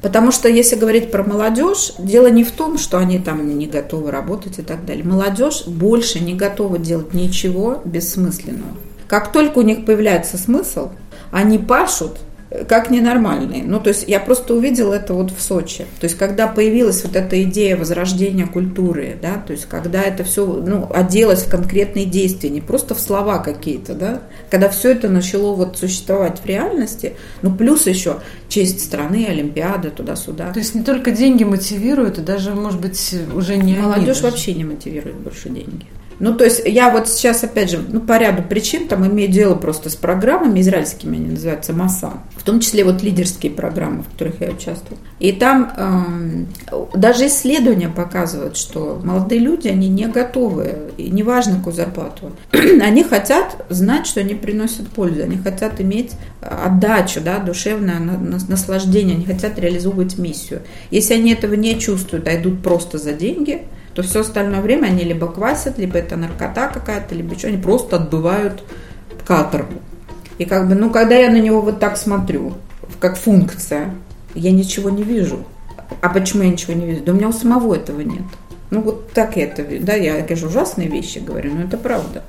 Потому 0.03 0.31
что 0.31 0.49
если 0.49 0.77
говорить 0.77 1.11
про 1.11 1.25
молодежь, 1.25 1.93
дело 1.99 2.29
не 2.29 2.45
в 2.45 2.53
том, 2.53 2.79
что 2.79 2.99
они 2.99 3.19
там 3.19 3.59
не 3.59 3.67
готовы 3.67 4.13
работать 4.13 4.59
и 4.61 4.63
так 4.63 4.85
далее. 4.85 5.03
Молодежь 5.03 5.67
больше 5.67 6.21
не 6.21 6.35
готова 6.35 6.79
делать 6.79 7.13
ничего 7.13 7.81
бессмысленного. 7.85 8.77
Как 9.09 9.33
только 9.33 9.59
у 9.59 9.63
них 9.63 9.85
появляется 9.85 10.39
смысл, 10.39 10.91
они 11.33 11.59
пашут 11.59 12.19
как 12.69 12.91
ненормальные. 12.91 13.65
Ну, 13.65 13.81
то 13.81 13.89
есть 13.89 14.09
я 14.09 14.21
просто 14.21 14.55
увидела 14.55 14.95
это 14.95 15.15
вот 15.15 15.31
в 15.31 15.41
Сочи. 15.41 15.87
То 16.01 16.05
есть 16.05 16.17
когда 16.17 16.47
появилась 16.47 17.05
вот 17.05 17.17
эта 17.17 17.43
идея 17.43 17.77
возрождения 17.77 18.47
культуры, 18.47 19.17
да, 19.21 19.35
то 19.35 19.53
есть 19.53 19.67
когда 19.67 20.03
это 20.03 20.25
все, 20.25 20.45
ну, 20.47 20.89
оделось 20.93 21.43
в 21.43 21.51
конкретные 21.51 22.05
действия, 22.05 22.51
не 22.51 22.61
просто 22.61 22.95
в 22.95 23.01
слова 23.01 23.39
какие-то, 23.39 23.95
да, 23.95 24.23
когда 24.51 24.69
все 24.69 24.93
это 24.93 25.09
начало 25.09 25.55
вот 25.55 25.79
существовать 25.79 26.41
в 26.41 26.47
реальности, 26.47 27.15
ну, 27.43 27.55
плюс 27.55 27.87
еще 27.87 28.17
честь 28.49 28.81
страны, 28.85 29.27
Олимпиада, 29.29 29.91
туда-сюда. 29.91 30.53
То 30.53 30.59
есть 30.59 30.75
не 30.75 30.83
только 30.83 31.11
деньги 31.11 31.45
мотивируют, 31.45 32.19
и 32.19 32.23
даже, 32.23 32.55
может 32.55 32.81
быть, 32.81 33.15
уже 33.35 33.57
не 33.57 33.77
Молодежь 33.77 34.23
вообще 34.23 34.55
не 34.55 34.65
мотивирует 34.65 35.17
больше 35.17 35.49
деньги. 35.49 35.87
Ну, 36.19 36.35
то 36.35 36.45
есть 36.45 36.63
я 36.65 36.91
вот 36.91 37.09
сейчас, 37.09 37.45
опять 37.45 37.71
же, 37.71 37.85
ну, 37.87 38.01
по 38.01 38.19
ряду 38.19 38.43
причин 38.43 38.89
там 38.89 39.07
имею 39.07 39.31
дело 39.31 39.55
просто 39.55 39.91
с 39.91 39.97
программами 39.97 40.61
израильскими, 40.61 41.17
они 41.17 41.31
называются 41.31 41.73
МАСА, 41.73 42.15
в 42.37 42.43
том 42.43 42.61
числе 42.61 42.85
вот 42.85 43.03
лидерские 43.03 43.53
программы, 43.53 44.03
в 44.03 44.09
которых 44.09 44.41
я 44.41 44.51
участвую. 44.51 44.99
И 45.19 45.33
там 45.33 45.73
э, 45.77 46.77
даже 46.95 47.27
исследования 47.27 47.89
показывают, 47.89 48.57
что 48.57 49.01
молодые 49.05 49.41
люди, 49.41 49.69
они 49.69 49.89
не 49.89 50.07
готовы, 50.07 50.93
и 50.97 51.11
неважно 51.11 51.57
какую 51.57 51.75
зарплату, 51.75 52.33
они 52.53 53.05
хотят 53.05 53.67
знать, 53.69 54.07
что 54.07 54.21
они 54.21 54.35
приносят 54.35 54.89
пользу, 54.89 55.23
они 55.23 55.37
хотят 55.37 55.81
иметь 55.81 56.13
отдачу, 56.41 57.21
да, 57.21 57.39
душевное 57.39 57.99
наслаждение, 57.99 59.17
они 59.17 59.27
хотят 59.27 59.59
реализовывать 59.59 60.19
миссию. 60.19 60.63
Если 60.91 61.15
они 61.15 61.33
этого 61.33 61.55
не 61.55 61.79
чувствуют, 61.79 62.27
а 62.29 62.37
идут 62.37 62.63
просто 62.63 62.97
за 62.97 63.13
деньги– 63.13 63.63
то 63.97 64.03
все 64.03 64.21
остальное 64.21 64.61
время 64.61 64.89
они 64.89 65.05
либо 65.05 65.27
квасят, 65.27 65.79
либо 65.79 65.97
это 65.97 66.17
наркота 66.17 66.69
какая-то, 66.69 67.15
либо 67.15 67.37
что, 67.37 67.49
они 67.49 67.57
просто 67.57 67.97
отбывают 67.97 68.63
каторгу. 69.27 69.81
И 70.37 70.45
как 70.45 70.69
бы, 70.69 70.75
ну, 70.75 70.91
когда 70.91 71.15
я 71.17 71.31
на 71.31 71.41
него 71.41 71.63
вот 71.63 71.81
так 71.81 71.97
смотрю, 71.97 72.53
как 73.01 73.17
функция, 73.17 73.95
я 74.35 74.53
ничего 74.53 74.91
не 74.91 75.03
вижу. 75.03 75.47
А 76.03 76.11
почему 76.11 76.43
я 76.43 76.51
ничего 76.51 76.75
не 76.75 76.85
вижу? 76.85 77.05
Да 77.05 77.13
у 77.13 77.15
меня 77.15 77.29
у 77.29 77.33
самого 77.33 77.75
этого 77.75 78.03
нет. 78.03 78.25
Ну, 78.69 78.83
вот 78.83 79.13
так 79.13 79.39
я 79.39 79.45
это 79.45 79.63
вижу. 79.63 79.87
Да, 79.87 79.95
я, 79.95 80.21
конечно, 80.21 80.49
ужасные 80.49 80.89
вещи 80.89 81.19
говорю, 81.19 81.55
но 81.55 81.63
это 81.63 81.79
правда. 81.79 82.23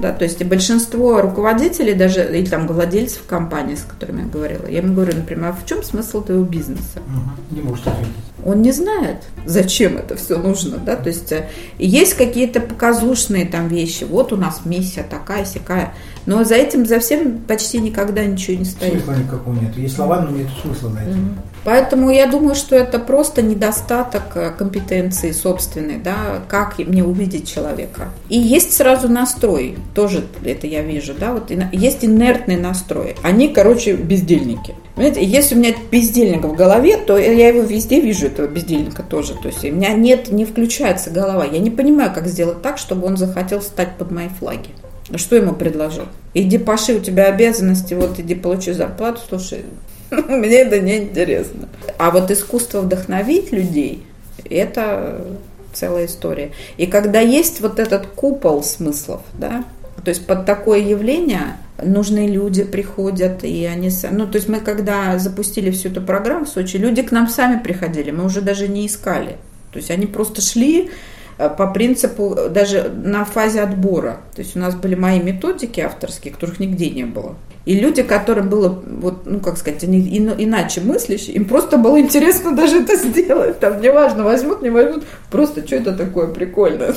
Да, 0.00 0.12
то 0.12 0.24
есть 0.24 0.40
и 0.40 0.44
большинство 0.44 1.20
руководителей, 1.20 1.94
даже 1.94 2.24
или 2.24 2.46
там 2.46 2.66
владельцев 2.66 3.22
компании, 3.28 3.76
с 3.76 3.82
которыми 3.82 4.22
я 4.22 4.26
говорила, 4.26 4.66
я 4.66 4.78
ему 4.78 4.94
говорю, 4.94 5.14
например, 5.14 5.50
а 5.50 5.52
в 5.52 5.64
чем 5.66 5.84
смысл 5.84 6.24
твоего 6.24 6.42
бизнеса? 6.42 6.98
Угу. 7.06 7.54
Не 7.54 7.62
может 7.62 7.86
ответить. 7.86 8.31
Он 8.44 8.62
не 8.62 8.72
знает, 8.72 9.18
зачем 9.46 9.96
это 9.96 10.16
все 10.16 10.38
нужно, 10.38 10.78
да, 10.78 10.96
то 10.96 11.08
есть 11.08 11.30
э, 11.32 11.48
есть 11.78 12.14
какие-то 12.14 12.60
показушные 12.60 13.46
там 13.46 13.68
вещи, 13.68 14.04
вот 14.04 14.32
у 14.32 14.36
нас 14.36 14.62
миссия 14.64 15.04
такая, 15.08 15.44
сякая, 15.44 15.94
но 16.26 16.44
за 16.44 16.54
этим, 16.54 16.86
за 16.86 17.00
всем 17.00 17.38
почти 17.38 17.78
никогда 17.78 18.24
ничего 18.24 18.58
не 18.58 18.64
стоит. 18.64 18.92
Смысла 18.92 19.14
никакого 19.14 19.54
нет. 19.54 19.76
Есть 19.76 19.96
слова, 19.96 20.20
но 20.20 20.36
нет 20.36 20.48
смысла 20.62 20.90
этим. 21.00 21.20
Мгм. 21.20 21.38
Поэтому 21.64 22.10
я 22.10 22.26
думаю, 22.26 22.56
что 22.56 22.74
это 22.74 22.98
просто 22.98 23.42
недостаток 23.42 24.36
э, 24.36 24.50
компетенции 24.50 25.30
собственной, 25.30 25.98
да, 25.98 26.42
как 26.48 26.78
мне 26.78 27.04
увидеть 27.04 27.48
человека. 27.48 28.08
И 28.28 28.38
есть 28.38 28.72
сразу 28.72 29.08
настрой, 29.08 29.78
тоже 29.94 30.24
это 30.44 30.66
я 30.66 30.82
вижу, 30.82 31.14
да, 31.18 31.32
вот 31.32 31.52
есть 31.72 32.04
инертный 32.04 32.56
настрой. 32.56 33.14
Они, 33.22 33.48
короче, 33.48 33.94
бездельники. 33.94 34.74
Понимаете, 34.94 35.24
если 35.24 35.54
у 35.54 35.58
меня 35.58 35.74
бездельник 35.90 36.44
в 36.44 36.54
голове, 36.54 36.98
то 36.98 37.16
я 37.16 37.48
его 37.48 37.62
везде 37.62 38.00
вижу, 38.00 38.26
этого 38.26 38.46
бездельника 38.46 39.02
тоже. 39.02 39.34
То 39.34 39.48
есть 39.48 39.64
у 39.64 39.68
меня 39.68 39.94
нет, 39.94 40.30
не 40.30 40.44
включается 40.44 41.10
голова. 41.10 41.44
Я 41.44 41.60
не 41.60 41.70
понимаю, 41.70 42.12
как 42.14 42.26
сделать 42.26 42.60
так, 42.60 42.76
чтобы 42.76 43.06
он 43.06 43.16
захотел 43.16 43.60
встать 43.60 43.96
под 43.96 44.10
мои 44.10 44.28
флаги. 44.28 44.68
Что 45.16 45.36
ему 45.36 45.54
предложил? 45.54 46.04
Иди 46.34 46.58
паши, 46.58 46.94
у 46.94 47.00
тебя 47.00 47.26
обязанности, 47.26 47.94
вот 47.94 48.18
иди 48.18 48.34
получи 48.34 48.72
зарплату. 48.72 49.20
Слушай, 49.28 49.64
мне 50.10 50.56
это 50.56 50.78
не 50.78 50.98
интересно. 50.98 51.68
А 51.96 52.10
вот 52.10 52.30
искусство 52.30 52.80
вдохновить 52.82 53.50
людей, 53.50 54.04
это 54.48 55.24
целая 55.72 56.06
история. 56.06 56.52
И 56.76 56.86
когда 56.86 57.20
есть 57.20 57.60
вот 57.60 57.78
этот 57.78 58.06
купол 58.06 58.62
смыслов, 58.62 59.22
да, 59.34 59.64
то 60.04 60.08
есть 60.08 60.26
под 60.26 60.46
такое 60.46 60.80
явление 60.80 61.56
нужные 61.84 62.28
люди 62.28 62.64
приходят, 62.64 63.44
и 63.44 63.64
они... 63.64 63.90
Ну, 64.10 64.26
то 64.26 64.36
есть 64.36 64.48
мы 64.48 64.60
когда 64.60 65.18
запустили 65.18 65.70
всю 65.70 65.88
эту 65.88 66.00
программу 66.00 66.44
в 66.44 66.48
Сочи, 66.48 66.76
люди 66.76 67.02
к 67.02 67.12
нам 67.12 67.28
сами 67.28 67.58
приходили, 67.58 68.10
мы 68.10 68.24
уже 68.24 68.40
даже 68.40 68.68
не 68.68 68.86
искали. 68.86 69.36
То 69.72 69.78
есть 69.78 69.90
они 69.90 70.06
просто 70.06 70.40
шли 70.40 70.90
э, 71.38 71.48
по 71.48 71.66
принципу 71.66 72.36
даже 72.50 72.90
на 72.90 73.24
фазе 73.24 73.62
отбора. 73.62 74.20
То 74.34 74.42
есть 74.42 74.56
у 74.56 74.58
нас 74.58 74.74
были 74.74 74.94
мои 74.94 75.20
методики 75.20 75.80
авторские, 75.80 76.32
которых 76.32 76.60
нигде 76.60 76.90
не 76.90 77.04
было. 77.04 77.36
И 77.64 77.78
люди, 77.78 78.02
которым 78.02 78.48
было, 78.48 78.82
вот, 78.84 79.24
ну, 79.24 79.38
как 79.38 79.56
сказать, 79.56 79.84
они 79.84 80.00
ин- 80.00 80.34
иначе 80.36 80.80
мыслящие, 80.80 81.36
им 81.36 81.44
просто 81.44 81.78
было 81.78 82.00
интересно 82.00 82.56
даже 82.56 82.82
это 82.82 82.96
сделать. 82.96 83.60
Там 83.60 83.80
неважно, 83.80 84.24
возьмут, 84.24 84.62
не 84.62 84.70
возьмут, 84.70 85.04
просто 85.30 85.64
что 85.64 85.76
это 85.76 85.92
такое 85.92 86.26
прикольное. 86.26 86.94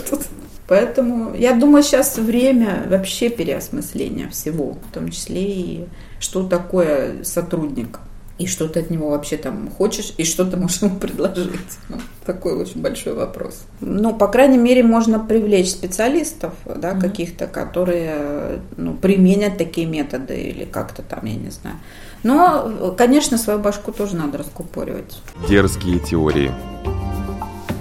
Поэтому 0.67 1.35
я 1.35 1.53
думаю, 1.53 1.83
сейчас 1.83 2.17
время 2.17 2.85
вообще 2.89 3.29
переосмысления 3.29 4.29
всего, 4.29 4.77
в 4.89 4.93
том 4.93 5.09
числе 5.09 5.43
и 5.43 5.85
что 6.19 6.43
такое 6.43 7.23
сотрудник, 7.23 7.99
и 8.37 8.47
что 8.47 8.67
ты 8.67 8.81
от 8.81 8.89
него 8.89 9.11
вообще 9.11 9.37
там 9.37 9.69
хочешь, 9.69 10.13
и 10.17 10.25
что 10.25 10.43
ты 10.43 10.57
можешь 10.57 10.81
ему 10.81 10.97
предложить. 10.97 11.59
Ну, 11.89 11.97
такой 12.25 12.53
очень 12.53 12.81
большой 12.81 13.13
вопрос. 13.13 13.63
Ну, 13.79 14.13
по 14.13 14.27
крайней 14.27 14.57
мере, 14.57 14.83
можно 14.83 15.19
привлечь 15.19 15.69
специалистов, 15.69 16.53
да, 16.65 16.93
каких-то, 16.93 17.47
которые 17.47 18.59
ну, 18.75 18.93
применят 18.95 19.57
такие 19.57 19.85
методы 19.87 20.35
или 20.35 20.65
как-то 20.65 21.03
там, 21.03 21.25
я 21.25 21.35
не 21.35 21.51
знаю. 21.51 21.77
Но, 22.23 22.95
конечно, 22.97 23.37
свою 23.37 23.59
башку 23.59 23.91
тоже 23.91 24.15
надо 24.15 24.39
раскупоривать. 24.39 25.21
Дерзкие 25.47 25.99
теории. 25.99 26.51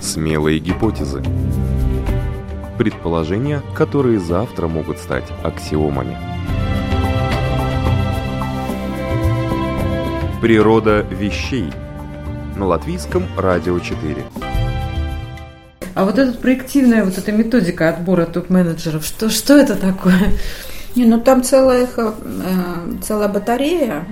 Смелые 0.02 0.58
гипотезы. 0.58 1.22
Предположения, 2.78 3.62
которые 3.74 4.18
завтра 4.18 4.66
могут 4.66 4.98
стать 4.98 5.24
аксиомами. 5.44 6.16
Природа 10.42 11.06
вещей. 11.10 11.70
На 12.56 12.66
латвийском 12.66 13.24
радио 13.36 13.78
4. 13.78 14.16
А 15.94 16.04
вот 16.04 16.18
эта 16.18 16.36
проективная 16.36 17.04
вот 17.04 17.16
эта 17.16 17.30
методика 17.30 17.88
отбора 17.88 18.26
топ-менеджеров, 18.26 19.06
что, 19.06 19.30
что 19.30 19.56
это 19.56 19.76
такое? 19.76 20.32
Не, 20.96 21.04
ну 21.04 21.20
там 21.20 21.42
целая, 21.42 21.84
их, 21.84 21.98
э, 21.98 22.12
целая 23.02 23.28
батарея. 23.28 24.04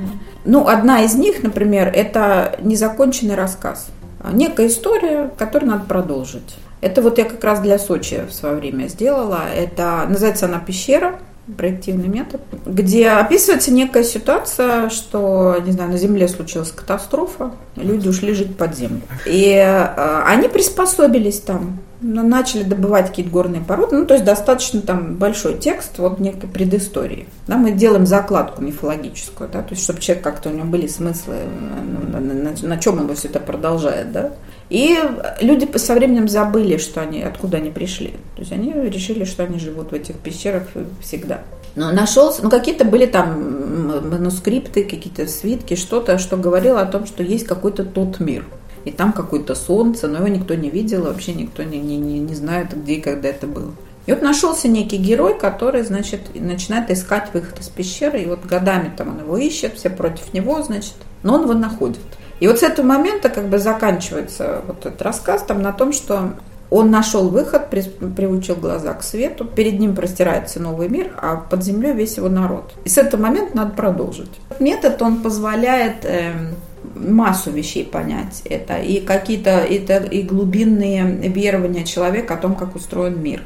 Ну, 0.45 0.67
одна 0.67 1.03
из 1.03 1.15
них, 1.15 1.43
например, 1.43 1.89
это 1.95 2.59
незаконченный 2.61 3.35
рассказ. 3.37 3.89
Некая 4.33 4.69
история, 4.69 5.31
которую 5.37 5.71
надо 5.71 5.85
продолжить. 5.85 6.57
Это 6.83 7.01
вот 7.01 7.17
я 7.17 7.25
как 7.25 7.43
раз 7.43 7.61
для 7.61 7.79
Сочи 7.79 8.23
в 8.29 8.35
свое 8.35 8.57
время 8.57 8.89
сделала. 8.89 9.41
Это 9.57 10.05
называется 10.09 10.47
она 10.47 10.59
«Пещера», 10.59 11.19
проективный 11.57 12.09
метод, 12.09 12.41
где 12.67 13.09
описывается 13.09 13.73
некая 13.73 14.05
ситуация, 14.05 14.91
что, 14.91 15.57
не 15.65 15.73
знаю, 15.73 15.91
на 15.91 15.97
Земле 15.97 16.29
случилась 16.29 16.71
катастрофа, 16.71 17.53
люди 17.77 18.09
ушли 18.09 18.33
жить 18.33 18.57
под 18.57 18.77
землю. 18.77 19.03
И 19.27 19.55
э, 19.55 20.23
они 20.27 20.49
приспособились 20.49 21.41
там, 21.41 21.81
начали 22.01 22.63
добывать 22.63 23.09
какие-то 23.09 23.31
горные 23.33 23.61
породы, 23.61 23.97
ну, 23.97 24.07
то 24.07 24.15
есть 24.15 24.25
достаточно 24.25 24.81
там 24.83 25.17
большой 25.17 25.59
текст, 25.59 25.99
вот 25.99 26.21
некой 26.21 26.49
предыстории. 26.49 27.27
Да, 27.49 27.57
мы 27.57 27.73
делаем 27.73 28.07
закладку 28.07 28.63
мифологическую, 28.63 29.51
да, 29.53 29.63
то 29.63 29.71
есть 29.71 29.83
чтобы 29.83 30.01
человек 30.01 30.23
как-то 30.23 30.49
у 30.49 30.53
него 30.53 30.67
были 30.67 30.87
смыслы, 30.87 31.35
э, 31.39 31.49
ну, 31.85 32.21
на, 32.21 32.21
на- 32.21 32.69
на 32.69 32.77
чем 32.79 33.01
он 33.01 33.15
все 33.17 33.27
это 33.29 33.41
продолжает, 33.41 34.13
да. 34.13 34.31
И 34.73 34.99
люди 35.43 35.69
со 35.77 35.93
временем 35.93 36.29
забыли, 36.29 36.79
что 36.79 37.03
они, 37.03 37.23
откуда 37.23 37.59
они 37.59 37.69
пришли. 37.69 38.13
То 38.37 38.41
есть 38.41 38.53
они 38.53 38.73
решили, 38.73 39.25
что 39.25 39.43
они 39.43 39.59
живут 39.59 39.91
в 39.91 39.95
этих 39.95 40.17
пещерах 40.17 40.63
всегда. 41.03 41.43
Но 41.77 41.93
нашелся, 41.93 42.43
ну 42.43 42.49
какие-то 42.49 42.87
были 42.87 43.05
там 43.05 44.09
манускрипты, 44.09 44.85
какие-то 44.85 45.27
свитки, 45.27 45.77
что-то, 45.77 46.17
что 46.17 46.39
говорило 46.39 46.81
о 46.81 46.87
том, 46.87 47.05
что 47.05 47.23
есть 47.23 47.47
какой-то 47.47 47.85
тот 47.85 48.19
мир. 48.19 48.47
И 48.87 48.91
там 48.91 49.13
какое-то 49.13 49.55
солнце, 49.55 50.09
но 50.09 50.21
его 50.21 50.29
никто 50.29 50.55
не 50.55 50.71
видел, 50.71 51.03
вообще 51.03 51.35
никто 51.35 51.63
не, 51.65 51.79
не, 51.79 51.99
не, 51.99 52.19
не 52.21 52.35
знает, 52.35 52.75
где 52.75 52.95
и 52.95 53.01
когда 53.03 53.29
это 53.29 53.47
было. 53.47 53.75
И 54.07 54.13
вот 54.13 54.23
нашелся 54.23 54.69
некий 54.69 54.97
герой, 54.97 55.39
который, 55.39 55.83
значит, 55.83 56.21
начинает 56.35 56.91
искать 56.91 57.29
выход 57.35 57.61
из 57.61 57.69
пещеры, 57.69 58.23
и 58.23 58.27
вот 58.27 58.47
годами 58.47 58.91
там 58.97 59.11
он 59.11 59.19
его 59.19 59.37
ищет, 59.37 59.75
все 59.75 59.91
против 59.91 60.33
него, 60.33 60.63
значит, 60.63 60.95
но 61.23 61.35
он 61.35 61.43
его 61.43 61.53
находит. 61.53 62.01
И 62.43 62.49
вот 62.49 62.59
с 62.59 62.65
этого 62.65 62.85
момента 62.85 63.29
как 63.29 63.47
бы 63.47 63.61
заканчивается 63.61 64.63
вот 64.67 64.85
этот 64.85 65.01
рассказ 65.01 65.45
там 65.45 65.63
на 65.63 65.73
том, 65.73 65.93
что 65.93 66.31
он 66.71 66.91
нашел 66.91 67.29
выход, 67.29 67.71
при- 67.71 67.83
приучил 67.83 68.57
глаза 68.57 68.95
к 68.95 69.05
свету, 69.05 69.45
перед 69.45 69.79
ним 69.79 69.95
простирается 69.95 70.59
новый 70.59 70.89
мир, 70.89 71.13
а 71.23 71.37
под 71.37 71.63
землей 71.63 71.93
весь 71.93 72.17
его 72.17 72.29
народ. 72.29 72.75
И 72.85 72.89
с 72.89 72.99
этого 72.99 73.23
момента 73.23 73.57
надо 73.57 73.71
продолжить. 73.77 74.41
Метод, 74.59 75.01
он 75.03 75.23
позволяет 75.23 76.05
эм, 76.05 76.57
массу 76.97 77.53
вещей 77.53 77.85
понять. 77.85 78.43
Это 78.45 78.79
и 78.79 78.99
какие-то 78.99 79.51
это 79.51 79.99
и 79.99 80.23
глубинные 80.23 81.05
верования 81.29 81.85
человека 81.85 82.35
о 82.35 82.39
том, 82.39 82.57
как 82.57 82.75
устроен 82.75 83.23
мир 83.23 83.45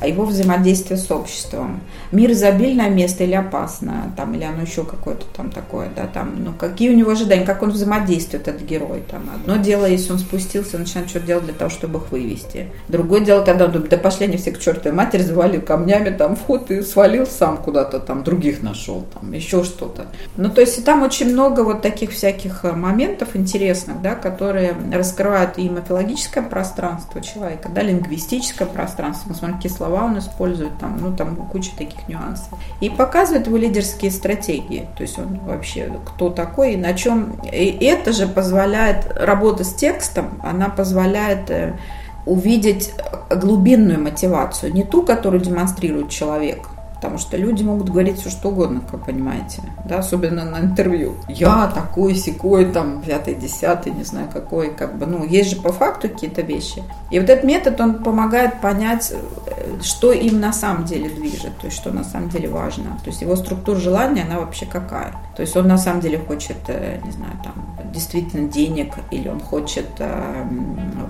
о 0.00 0.06
его 0.06 0.24
взаимодействии 0.24 0.96
с 0.96 1.10
обществом. 1.10 1.80
Мир 2.12 2.32
изобильное 2.32 2.90
место 2.90 3.24
или 3.24 3.34
опасное, 3.34 4.12
там, 4.16 4.34
или 4.34 4.44
оно 4.44 4.62
еще 4.62 4.84
какое-то 4.84 5.24
там 5.36 5.50
такое, 5.50 5.88
да, 5.94 6.06
там, 6.06 6.42
ну, 6.44 6.52
какие 6.52 6.90
у 6.90 6.96
него 6.96 7.10
ожидания, 7.10 7.44
как 7.44 7.62
он 7.62 7.70
взаимодействует, 7.70 8.48
этот 8.48 8.62
герой, 8.62 9.02
там. 9.10 9.28
Одно 9.34 9.56
дело, 9.56 9.86
если 9.86 10.12
он 10.12 10.18
спустился, 10.18 10.78
начинает 10.78 11.08
что-то 11.08 11.26
делать 11.26 11.44
для 11.44 11.54
того, 11.54 11.70
чтобы 11.70 11.98
их 11.98 12.10
вывести. 12.10 12.68
Другое 12.88 13.20
дело, 13.20 13.42
тогда 13.44 13.66
он 13.66 13.72
думает, 13.72 13.90
да 13.90 13.96
пошли 13.96 14.26
они 14.26 14.36
все 14.36 14.52
к 14.52 14.58
чертовой 14.58 14.96
матери, 14.96 15.22
завалил 15.22 15.62
камнями 15.62 16.10
там 16.10 16.36
вход 16.36 16.70
и 16.70 16.82
свалил 16.82 17.26
сам 17.26 17.56
куда-то 17.56 18.00
там, 18.00 18.24
других 18.24 18.62
нашел, 18.62 19.04
там, 19.14 19.32
еще 19.32 19.64
что-то. 19.64 20.06
Ну, 20.36 20.50
то 20.50 20.60
есть, 20.60 20.84
там 20.84 21.02
очень 21.02 21.32
много 21.32 21.60
вот 21.60 21.82
таких 21.82 22.10
всяких 22.10 22.64
э, 22.64 22.72
моментов 22.72 23.34
интересных, 23.34 24.02
да, 24.02 24.14
которые 24.14 24.74
раскрывают 24.92 25.58
и 25.58 25.68
мифологическое 25.68 26.42
пространство 26.42 27.20
человека, 27.20 27.68
да, 27.74 27.82
лингвистическое 27.82 28.66
пространство, 28.66 29.30
мы 29.30 29.34
смотрим, 29.34 29.56
какие 29.56 29.72
слова 29.84 30.04
он 30.04 30.18
использует, 30.18 30.78
там, 30.78 30.96
ну, 31.00 31.14
там 31.14 31.36
куча 31.36 31.70
таких 31.76 32.08
нюансов. 32.08 32.48
И 32.80 32.88
показывает 32.88 33.46
его 33.46 33.56
лидерские 33.56 34.10
стратегии, 34.10 34.88
то 34.96 35.02
есть 35.02 35.18
он 35.18 35.40
вообще 35.44 35.92
кто 36.06 36.30
такой 36.30 36.74
и 36.74 36.76
на 36.76 36.94
чем. 36.94 37.32
И 37.52 37.84
это 37.84 38.12
же 38.12 38.26
позволяет, 38.26 39.12
работа 39.14 39.64
с 39.64 39.74
текстом, 39.74 40.40
она 40.42 40.70
позволяет 40.70 41.50
э, 41.50 41.76
увидеть 42.24 42.94
глубинную 43.30 44.00
мотивацию, 44.00 44.72
не 44.72 44.84
ту, 44.84 45.02
которую 45.02 45.42
демонстрирует 45.42 46.08
человек, 46.08 46.68
Потому 46.94 47.18
что 47.18 47.36
люди 47.36 47.62
могут 47.62 47.90
говорить 47.90 48.18
все 48.18 48.30
что 48.30 48.48
угодно, 48.48 48.80
как 48.90 49.06
понимаете, 49.06 49.62
да, 49.84 49.98
особенно 49.98 50.44
на 50.44 50.60
интервью. 50.60 51.16
Я 51.28 51.66
такой, 51.66 52.14
секой, 52.14 52.66
там, 52.66 53.02
пятый, 53.02 53.34
десятый, 53.34 53.92
не 53.92 54.04
знаю 54.04 54.28
какой, 54.32 54.72
как 54.74 54.96
бы, 54.96 55.06
ну, 55.06 55.24
есть 55.24 55.50
же 55.50 55.56
по 55.56 55.72
факту 55.72 56.08
какие-то 56.08 56.42
вещи. 56.42 56.82
И 57.10 57.18
вот 57.18 57.28
этот 57.28 57.44
метод, 57.44 57.80
он 57.80 58.02
помогает 58.02 58.60
понять, 58.60 59.12
э, 59.12 59.82
что 59.82 60.12
им 60.12 60.40
на 60.40 60.52
самом 60.52 60.84
деле 60.84 61.08
движет, 61.10 61.56
то 61.58 61.66
есть 61.66 61.76
что 61.76 61.90
на 61.92 62.04
самом 62.04 62.30
деле 62.30 62.48
важно. 62.48 62.98
То 63.04 63.10
есть 63.10 63.20
его 63.20 63.36
структура 63.36 63.76
желания, 63.76 64.22
она 64.22 64.40
вообще 64.40 64.66
какая. 64.66 65.14
То 65.36 65.42
есть 65.42 65.56
он 65.56 65.68
на 65.68 65.78
самом 65.78 66.00
деле 66.00 66.18
хочет, 66.18 66.56
э, 66.68 67.00
не 67.04 67.10
знаю, 67.10 67.32
там, 67.42 67.76
действительно 67.92 68.48
денег, 68.48 68.94
или 69.10 69.28
он 69.28 69.40
хочет 69.40 69.88
э, 69.98 70.44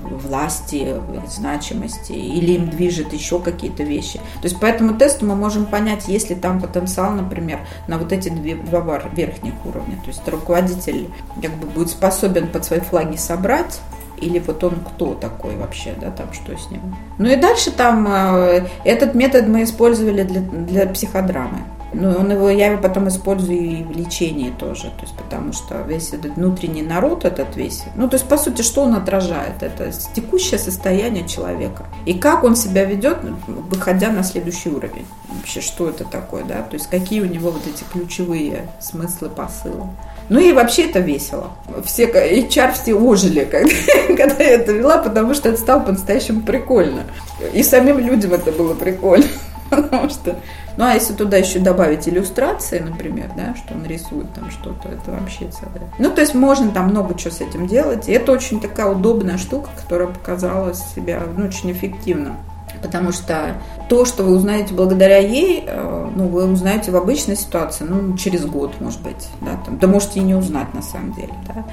власти, 0.08 0.94
значимости, 1.28 2.12
или 2.12 2.52
им 2.52 2.70
движет 2.70 3.12
еще 3.12 3.38
какие-то 3.40 3.82
вещи. 3.82 4.18
То 4.40 4.44
есть 4.44 4.58
по 4.58 4.66
этому 4.66 4.94
тесту 4.96 5.26
мы 5.26 5.34
можем 5.34 5.66
понять, 5.66 6.08
есть 6.08 6.30
ли 6.30 6.36
там 6.36 6.60
потенциал, 6.60 7.12
например, 7.12 7.60
на 7.88 7.98
вот 7.98 8.12
эти 8.12 8.28
две, 8.28 8.56
два 8.56 8.80
верхних 9.12 9.54
уровня. 9.64 9.96
То 10.02 10.08
есть 10.08 10.26
руководитель 10.28 11.08
как 11.40 11.52
бы 11.54 11.66
будет 11.66 11.90
способен 11.90 12.48
под 12.48 12.64
свои 12.64 12.80
флаги 12.80 13.16
собрать 13.16 13.80
или 14.18 14.38
вот 14.38 14.62
он 14.64 14.76
кто 14.76 15.14
такой 15.14 15.56
вообще, 15.56 15.94
да, 16.00 16.10
там 16.10 16.32
что 16.32 16.56
с 16.56 16.70
ним. 16.70 16.80
Ну 17.18 17.28
и 17.28 17.36
дальше 17.36 17.70
там 17.70 18.06
э, 18.08 18.66
этот 18.84 19.14
метод 19.14 19.48
мы 19.48 19.64
использовали 19.64 20.22
для, 20.22 20.40
для 20.40 20.86
психодрамы. 20.86 21.58
Ну, 21.94 22.10
он 22.10 22.30
его, 22.30 22.50
я 22.50 22.72
его 22.72 22.82
потом 22.82 23.08
использую 23.08 23.58
и 23.58 23.82
в 23.82 23.90
лечении 23.92 24.50
тоже, 24.50 24.84
то 24.84 25.02
есть 25.02 25.14
потому 25.16 25.52
что 25.52 25.80
весь 25.82 26.12
этот 26.12 26.36
внутренний 26.36 26.82
народ, 26.82 27.24
этот 27.24 27.56
весь, 27.56 27.84
ну, 27.94 28.08
то 28.08 28.16
есть, 28.16 28.28
по 28.28 28.36
сути, 28.36 28.62
что 28.62 28.82
он 28.82 28.94
отражает? 28.94 29.62
Это 29.62 29.90
текущее 30.14 30.58
состояние 30.58 31.26
человека. 31.26 31.86
И 32.06 32.14
как 32.14 32.44
он 32.44 32.56
себя 32.56 32.84
ведет, 32.84 33.18
выходя 33.46 34.10
на 34.10 34.22
следующий 34.24 34.70
уровень. 34.70 35.06
Вообще, 35.28 35.60
что 35.60 35.88
это 35.88 36.04
такое, 36.04 36.44
да? 36.44 36.62
То 36.62 36.74
есть, 36.74 36.88
какие 36.88 37.20
у 37.20 37.26
него 37.26 37.50
вот 37.50 37.66
эти 37.66 37.84
ключевые 37.92 38.68
смыслы, 38.80 39.28
посылы. 39.28 39.88
Ну 40.28 40.40
и 40.40 40.52
вообще 40.52 40.88
это 40.88 41.00
весело. 41.00 41.50
Все 41.84 42.06
HR 42.06 42.72
все 42.72 42.94
ожили, 42.94 43.44
когда, 43.50 43.74
когда 44.16 44.42
я 44.42 44.54
это 44.54 44.72
вела, 44.72 44.98
потому 44.98 45.34
что 45.34 45.50
это 45.50 45.60
стало 45.60 45.80
по-настоящему 45.80 46.42
прикольно. 46.42 47.04
И 47.52 47.62
самим 47.62 47.98
людям 47.98 48.32
это 48.32 48.52
было 48.52 48.74
прикольно. 48.74 49.26
Потому 49.70 50.08
что, 50.08 50.36
ну 50.76 50.84
а 50.84 50.94
если 50.94 51.14
туда 51.14 51.36
еще 51.36 51.58
добавить 51.58 52.08
иллюстрации, 52.08 52.80
например, 52.80 53.30
да, 53.36 53.54
что 53.54 53.74
он 53.74 53.84
рисует 53.86 54.32
там 54.34 54.50
что-то, 54.50 54.88
это 54.88 55.12
вообще 55.12 55.48
целое. 55.48 55.90
Ну, 55.98 56.10
то 56.10 56.20
есть 56.20 56.34
можно 56.34 56.70
там 56.70 56.88
много 56.88 57.16
чего 57.16 57.30
с 57.30 57.40
этим 57.40 57.66
делать. 57.66 58.08
И 58.08 58.12
это 58.12 58.32
очень 58.32 58.60
такая 58.60 58.86
удобная 58.86 59.38
штука, 59.38 59.70
которая 59.82 60.08
показала 60.08 60.74
себя 60.74 61.22
ну, 61.36 61.46
очень 61.46 61.72
эффективно. 61.72 62.36
Потому 62.82 63.12
что 63.12 63.54
то, 63.88 64.04
что 64.04 64.24
вы 64.24 64.34
узнаете 64.34 64.74
благодаря 64.74 65.18
ей, 65.18 65.64
э, 65.66 66.10
ну, 66.14 66.26
вы 66.26 66.50
узнаете 66.50 66.90
в 66.90 66.96
обычной 66.96 67.36
ситуации, 67.36 67.84
ну, 67.88 68.16
через 68.16 68.44
год, 68.44 68.80
может 68.80 69.00
быть, 69.00 69.28
да, 69.40 69.52
там, 69.64 69.78
да 69.78 69.86
можете 69.86 70.20
и 70.20 70.22
не 70.22 70.34
узнать 70.34 70.74
на 70.74 70.82
самом 70.82 71.12
деле, 71.12 71.32
да. 71.46 71.64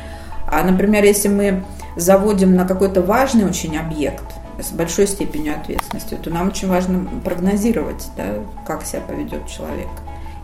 А, 0.48 0.64
например, 0.64 1.04
если 1.04 1.28
мы 1.28 1.64
заводим 1.96 2.56
на 2.56 2.66
какой-то 2.66 3.02
важный 3.02 3.46
очень 3.46 3.78
объект, 3.78 4.24
с 4.62 4.72
большой 4.72 5.08
степенью 5.08 5.56
ответственности, 5.56 6.18
то 6.22 6.30
нам 6.30 6.50
очень 6.50 6.68
важно 6.68 7.08
прогнозировать, 7.24 8.10
да, 8.18 8.36
как 8.66 8.86
себя 8.86 9.02
поведет 9.02 9.48
человек. 9.48 9.90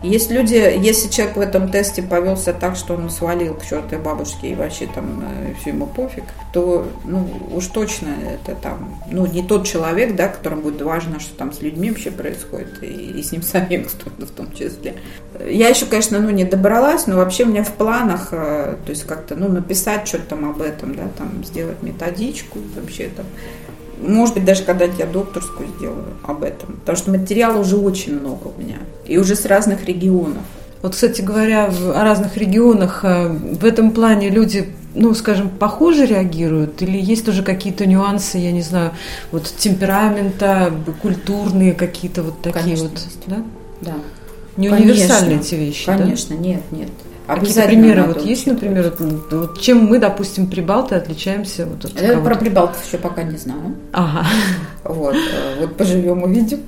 Если 0.02 0.32
люди, 0.32 0.54
если 0.54 1.08
человек 1.08 1.36
в 1.36 1.40
этом 1.40 1.72
тесте 1.72 2.02
повелся 2.02 2.52
так, 2.52 2.76
что 2.76 2.94
он 2.94 3.10
свалил 3.10 3.54
к 3.54 3.66
чертой 3.66 3.98
бабушке 3.98 4.50
и 4.50 4.54
вообще 4.54 4.86
там 4.86 5.24
э, 5.24 5.54
все 5.60 5.70
ему 5.70 5.86
пофиг, 5.86 6.22
то 6.52 6.86
ну 7.04 7.28
уж 7.52 7.66
точно 7.66 8.10
это 8.22 8.54
там, 8.54 8.94
ну 9.10 9.26
не 9.26 9.42
тот 9.42 9.66
человек, 9.66 10.14
да, 10.14 10.28
которому 10.28 10.62
будет 10.62 10.82
важно, 10.82 11.18
что 11.18 11.34
там 11.34 11.52
с 11.52 11.62
людьми 11.62 11.90
вообще 11.90 12.12
происходит, 12.12 12.80
и, 12.80 12.86
и 12.86 13.22
с 13.24 13.32
ним 13.32 13.42
самим 13.42 13.88
в 13.88 14.30
том 14.30 14.52
числе. 14.52 14.94
Я 15.44 15.68
еще, 15.68 15.86
конечно, 15.86 16.20
ну 16.20 16.30
не 16.30 16.44
добралась, 16.44 17.08
но 17.08 17.16
вообще 17.16 17.42
у 17.42 17.48
меня 17.48 17.64
в 17.64 17.72
планах, 17.72 18.28
э, 18.30 18.76
то 18.84 18.90
есть 18.90 19.04
как-то, 19.04 19.34
ну 19.34 19.48
написать 19.48 20.06
что-то 20.06 20.26
там 20.26 20.48
об 20.48 20.62
этом, 20.62 20.94
да, 20.94 21.08
там 21.18 21.42
сделать 21.42 21.82
методичку, 21.82 22.60
вообще 22.76 23.08
там 23.08 23.26
может 24.00 24.34
быть, 24.34 24.44
даже 24.44 24.62
когда 24.64 24.84
я 24.84 25.06
докторскую 25.06 25.68
сделаю 25.76 26.04
об 26.22 26.42
этом. 26.42 26.76
Потому 26.80 26.96
что 26.96 27.10
материала 27.10 27.58
уже 27.58 27.76
очень 27.76 28.18
много 28.18 28.48
у 28.48 28.60
меня. 28.60 28.76
И 29.06 29.18
уже 29.18 29.34
с 29.34 29.44
разных 29.46 29.84
регионов. 29.84 30.42
Вот, 30.82 30.92
кстати 30.92 31.22
говоря, 31.22 31.66
о 31.66 32.04
разных 32.04 32.36
регионах 32.36 33.00
э, 33.02 33.28
в 33.28 33.64
этом 33.64 33.90
плане 33.90 34.30
люди, 34.30 34.72
ну, 34.94 35.12
скажем, 35.14 35.48
похоже 35.48 36.06
реагируют? 36.06 36.80
Или 36.82 37.00
есть 37.00 37.26
тоже 37.26 37.42
какие-то 37.42 37.84
нюансы, 37.84 38.38
я 38.38 38.52
не 38.52 38.62
знаю, 38.62 38.92
вот 39.32 39.52
темперамента, 39.58 40.72
культурные 41.02 41.72
какие-то 41.72 42.22
вот 42.22 42.42
такие 42.42 42.62
Конечно, 42.62 42.88
вот, 42.88 42.98
есть. 42.98 43.22
да? 43.26 43.42
Да. 43.80 43.94
Не 44.56 44.70
универсальные 44.70 45.40
эти 45.40 45.54
вещи, 45.56 45.86
Конечно, 45.86 46.36
да? 46.36 46.42
нет, 46.42 46.62
нет. 46.70 46.90
Какие-то 47.28 47.62
примеры 47.62 48.02
вот 48.04 48.24
есть, 48.24 48.46
например, 48.46 48.94
вот, 48.98 49.32
вот 49.32 49.60
чем 49.60 49.84
мы, 49.84 49.98
допустим, 49.98 50.46
прибалты 50.46 50.94
отличаемся 50.94 51.66
вот 51.66 51.84
от 51.84 52.00
Я 52.00 52.18
про 52.20 52.34
прибалтов 52.36 52.82
еще 52.86 52.96
пока 52.96 53.22
не 53.22 53.36
знаю. 53.36 53.76
Ага. 53.92 54.26
Вот, 54.82 55.14
э, 55.14 55.60
вот 55.60 55.76
поживем, 55.76 56.22
увидим. 56.22 56.60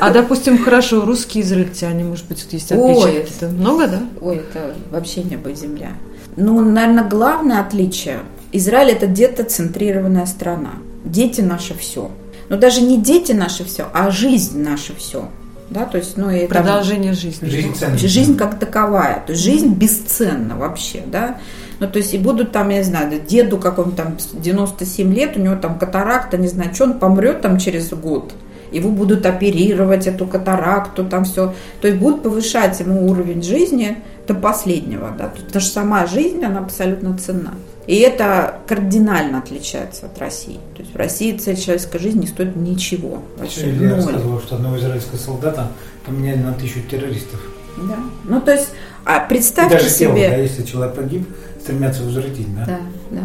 А, 0.00 0.10
допустим, 0.10 0.58
хорошо, 0.58 1.04
русские 1.04 1.44
израильтяне, 1.44 2.02
может 2.04 2.26
быть, 2.26 2.42
тут 2.42 2.52
есть 2.52 2.72
отличия 2.72 3.22
какие-то. 3.22 3.48
Много, 3.48 3.86
да? 3.86 4.02
Ой, 4.20 4.36
это 4.36 4.74
вообще 4.90 5.22
небо 5.22 5.50
и 5.50 5.54
земля. 5.54 5.90
Ну, 6.36 6.60
наверное, 6.60 7.04
главное 7.04 7.60
отличие. 7.60 8.20
Израиль– 8.52 8.90
это 8.90 9.06
детоцентрированная 9.06 10.26
страна. 10.26 10.72
Дети– 11.04 11.40
наше 11.42 11.76
все. 11.76 12.10
Но 12.48 12.56
даже 12.56 12.80
не 12.80 13.00
дети– 13.00 13.32
наше 13.32 13.64
все, 13.64 13.86
а 13.92 14.10
жизнь– 14.10 14.60
наше 14.62 14.94
все 14.96 15.28
да, 15.70 15.84
то 15.84 15.98
есть, 15.98 16.16
ну, 16.16 16.30
и 16.30 16.46
Продолжение 16.46 17.12
там, 17.12 17.20
жизни. 17.20 17.48
Жизнь, 17.48 17.74
ценна. 17.74 17.98
жизнь 17.98 18.36
как 18.36 18.58
таковая, 18.58 19.22
то 19.26 19.32
есть 19.32 19.42
жизнь 19.42 19.74
бесценна 19.74 20.56
вообще, 20.56 21.02
да, 21.06 21.38
ну, 21.80 21.86
то 21.88 21.98
есть, 21.98 22.14
и 22.14 22.18
будут 22.18 22.52
там, 22.52 22.70
я 22.70 22.78
не 22.78 22.84
знаю, 22.84 23.20
деду 23.20 23.58
какому-то 23.58 23.96
там 23.96 24.16
97 24.32 25.14
лет, 25.14 25.36
у 25.36 25.40
него 25.40 25.56
там 25.56 25.78
катаракта, 25.78 26.38
не 26.38 26.48
знаю, 26.48 26.74
что, 26.74 26.84
он 26.84 26.98
помрет 26.98 27.42
там 27.42 27.58
через 27.58 27.90
год, 27.90 28.32
его 28.72 28.90
будут 28.90 29.26
оперировать, 29.26 30.06
эту 30.06 30.26
катаракту, 30.26 31.04
там 31.04 31.24
все, 31.24 31.54
то 31.80 31.88
есть 31.88 32.00
будут 32.00 32.22
повышать 32.22 32.80
ему 32.80 33.06
уровень 33.08 33.42
жизни 33.42 33.98
до 34.26 34.34
последнего, 34.34 35.10
да, 35.16 35.28
потому 35.28 35.60
что 35.60 35.72
сама 35.72 36.06
жизнь, 36.06 36.42
она 36.44 36.60
абсолютно 36.60 37.16
ценна. 37.18 37.54
И 37.88 37.96
это 38.00 38.60
кардинально 38.66 39.38
отличается 39.38 40.06
от 40.06 40.18
России. 40.18 40.60
То 40.76 40.82
есть 40.82 40.92
в 40.92 40.96
России 40.96 41.34
цель 41.38 41.56
человеческой 41.56 41.98
жизни 42.00 42.20
не 42.20 42.26
стоит 42.26 42.54
ничего. 42.54 43.22
Вообще, 43.38 43.70
я 43.74 43.96
рассказывала, 43.96 44.42
что 44.42 44.56
одного 44.56 44.76
израильского 44.76 45.16
солдата 45.16 45.72
поменяли 46.04 46.40
на 46.40 46.52
тысячу 46.52 46.82
террористов. 46.82 47.40
Да. 47.78 47.96
Ну, 48.24 48.42
то 48.42 48.52
есть, 48.52 48.68
а 49.06 49.20
представьте 49.20 49.76
И 49.76 49.78
даже 49.78 49.90
себе... 49.90 50.24
Тело, 50.26 50.30
да, 50.30 50.36
если 50.36 50.64
человек 50.64 50.96
погиб, 50.96 51.28
стремятся 51.62 52.02
возвратить, 52.02 52.54
да? 52.54 52.66
Да, 52.66 52.80
да. 53.10 53.20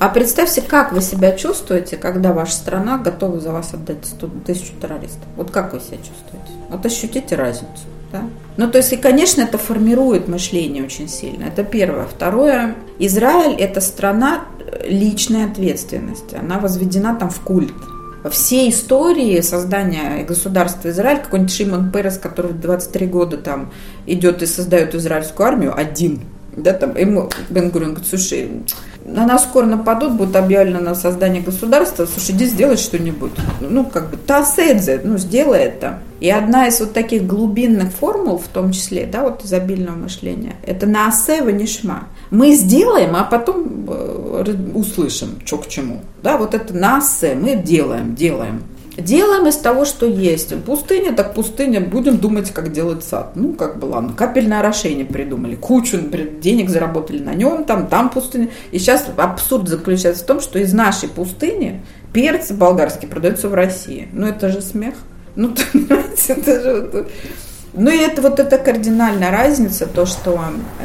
А 0.00 0.08
представьте, 0.08 0.60
как 0.60 0.90
вы 0.90 1.00
себя 1.00 1.30
чувствуете, 1.30 1.96
когда 1.96 2.32
ваша 2.32 2.54
страна 2.54 2.98
готова 2.98 3.38
за 3.38 3.52
вас 3.52 3.74
отдать 3.74 4.04
100, 4.04 4.28
тысячу 4.44 4.72
террористов. 4.80 5.22
Вот 5.36 5.52
как 5.52 5.72
вы 5.72 5.78
себя 5.78 5.98
чувствуете? 5.98 6.50
Вот 6.68 6.84
ощутите 6.84 7.36
разницу. 7.36 7.84
Да? 8.14 8.22
Ну, 8.56 8.70
то 8.70 8.78
есть, 8.78 8.92
и, 8.92 8.96
конечно, 8.96 9.42
это 9.42 9.58
формирует 9.58 10.28
мышление 10.28 10.84
очень 10.84 11.08
сильно. 11.08 11.44
Это 11.44 11.64
первое. 11.64 12.06
Второе, 12.06 12.76
Израиль– 13.00 13.56
это 13.58 13.80
страна 13.80 14.44
э, 14.60 14.88
личной 14.88 15.44
ответственности. 15.44 16.36
Она 16.36 16.60
возведена 16.60 17.16
там 17.16 17.28
в 17.28 17.40
культ. 17.40 17.74
Во 18.22 18.30
всей 18.30 18.70
истории 18.70 19.40
создания 19.40 20.22
государства 20.22 20.90
Израиль, 20.90 21.22
какой-нибудь 21.22 21.52
Шимон 21.52 21.90
Перес, 21.90 22.16
который 22.16 22.52
в 22.52 22.60
23 22.60 23.06
года 23.06 23.36
там 23.36 23.72
идет 24.06 24.42
и 24.42 24.46
создает 24.46 24.94
израильскую 24.94 25.48
армию, 25.48 25.76
один– 25.76 26.20
да, 26.56 26.72
там, 26.72 26.96
ему 26.96 27.30
Бен 27.50 27.70
Гурин 27.70 27.90
говорит, 27.90 28.08
слушай, 28.08 28.50
на 29.04 29.26
нас 29.26 29.44
скоро 29.44 29.66
нападут, 29.66 30.12
будет 30.12 30.36
объявлено 30.36 30.80
на 30.80 30.94
создание 30.94 31.42
государства, 31.42 32.06
слушай, 32.06 32.34
иди 32.34 32.46
сделай 32.46 32.76
что-нибудь. 32.76 33.32
Ну, 33.60 33.84
как 33.84 34.10
бы, 34.10 34.16
таседзе, 34.16 35.00
ну, 35.04 35.18
сделай 35.18 35.60
это. 35.60 36.00
И 36.20 36.30
одна 36.30 36.68
из 36.68 36.80
вот 36.80 36.92
таких 36.92 37.26
глубинных 37.26 37.92
формул, 37.92 38.38
в 38.38 38.48
том 38.48 38.72
числе, 38.72 39.06
да, 39.06 39.22
вот 39.22 39.44
изобильного 39.44 39.96
мышления, 39.96 40.56
это 40.64 40.86
на 40.86 41.08
асе 41.08 41.40
нишма. 41.40 42.08
Мы 42.30 42.54
сделаем, 42.54 43.14
а 43.16 43.24
потом 43.24 43.84
э, 43.88 44.54
услышим, 44.74 45.40
что 45.44 45.58
к 45.58 45.68
чему. 45.68 46.00
Да, 46.22 46.38
вот 46.38 46.54
это 46.54 46.74
на 46.74 47.02
мы 47.34 47.56
делаем, 47.56 48.14
делаем. 48.14 48.62
Делаем 48.96 49.48
из 49.48 49.56
того, 49.56 49.84
что 49.84 50.06
есть. 50.06 50.54
Пустыня, 50.64 51.12
так 51.14 51.34
пустыня, 51.34 51.80
будем 51.80 52.18
думать, 52.18 52.52
как 52.52 52.72
делать 52.72 53.02
сад. 53.02 53.32
Ну, 53.34 53.52
как 53.52 53.78
бы, 53.78 53.86
ладно, 53.86 54.12
капельное 54.16 54.60
орошение 54.60 55.04
придумали, 55.04 55.56
кучу 55.56 55.96
например, 55.96 56.34
денег 56.40 56.70
заработали 56.70 57.18
на 57.18 57.34
нем, 57.34 57.64
там, 57.64 57.88
там 57.88 58.08
пустыня. 58.08 58.50
И 58.70 58.78
сейчас 58.78 59.06
абсурд 59.16 59.68
заключается 59.68 60.22
в 60.22 60.26
том, 60.26 60.40
что 60.40 60.58
из 60.58 60.72
нашей 60.72 61.08
пустыни 61.08 61.82
перец 62.12 62.52
болгарский 62.52 63.08
продается 63.08 63.48
в 63.48 63.54
России. 63.54 64.08
Ну, 64.12 64.26
это 64.26 64.48
же 64.48 64.62
смех. 64.62 64.94
Ну, 65.34 65.54
это 66.28 66.60
же... 66.60 67.06
Ну 67.76 67.90
и 67.90 67.96
это 67.96 68.22
вот 68.22 68.38
эта 68.38 68.56
кардинальная 68.56 69.32
разница, 69.32 69.86
то, 69.86 70.06
что 70.06 70.40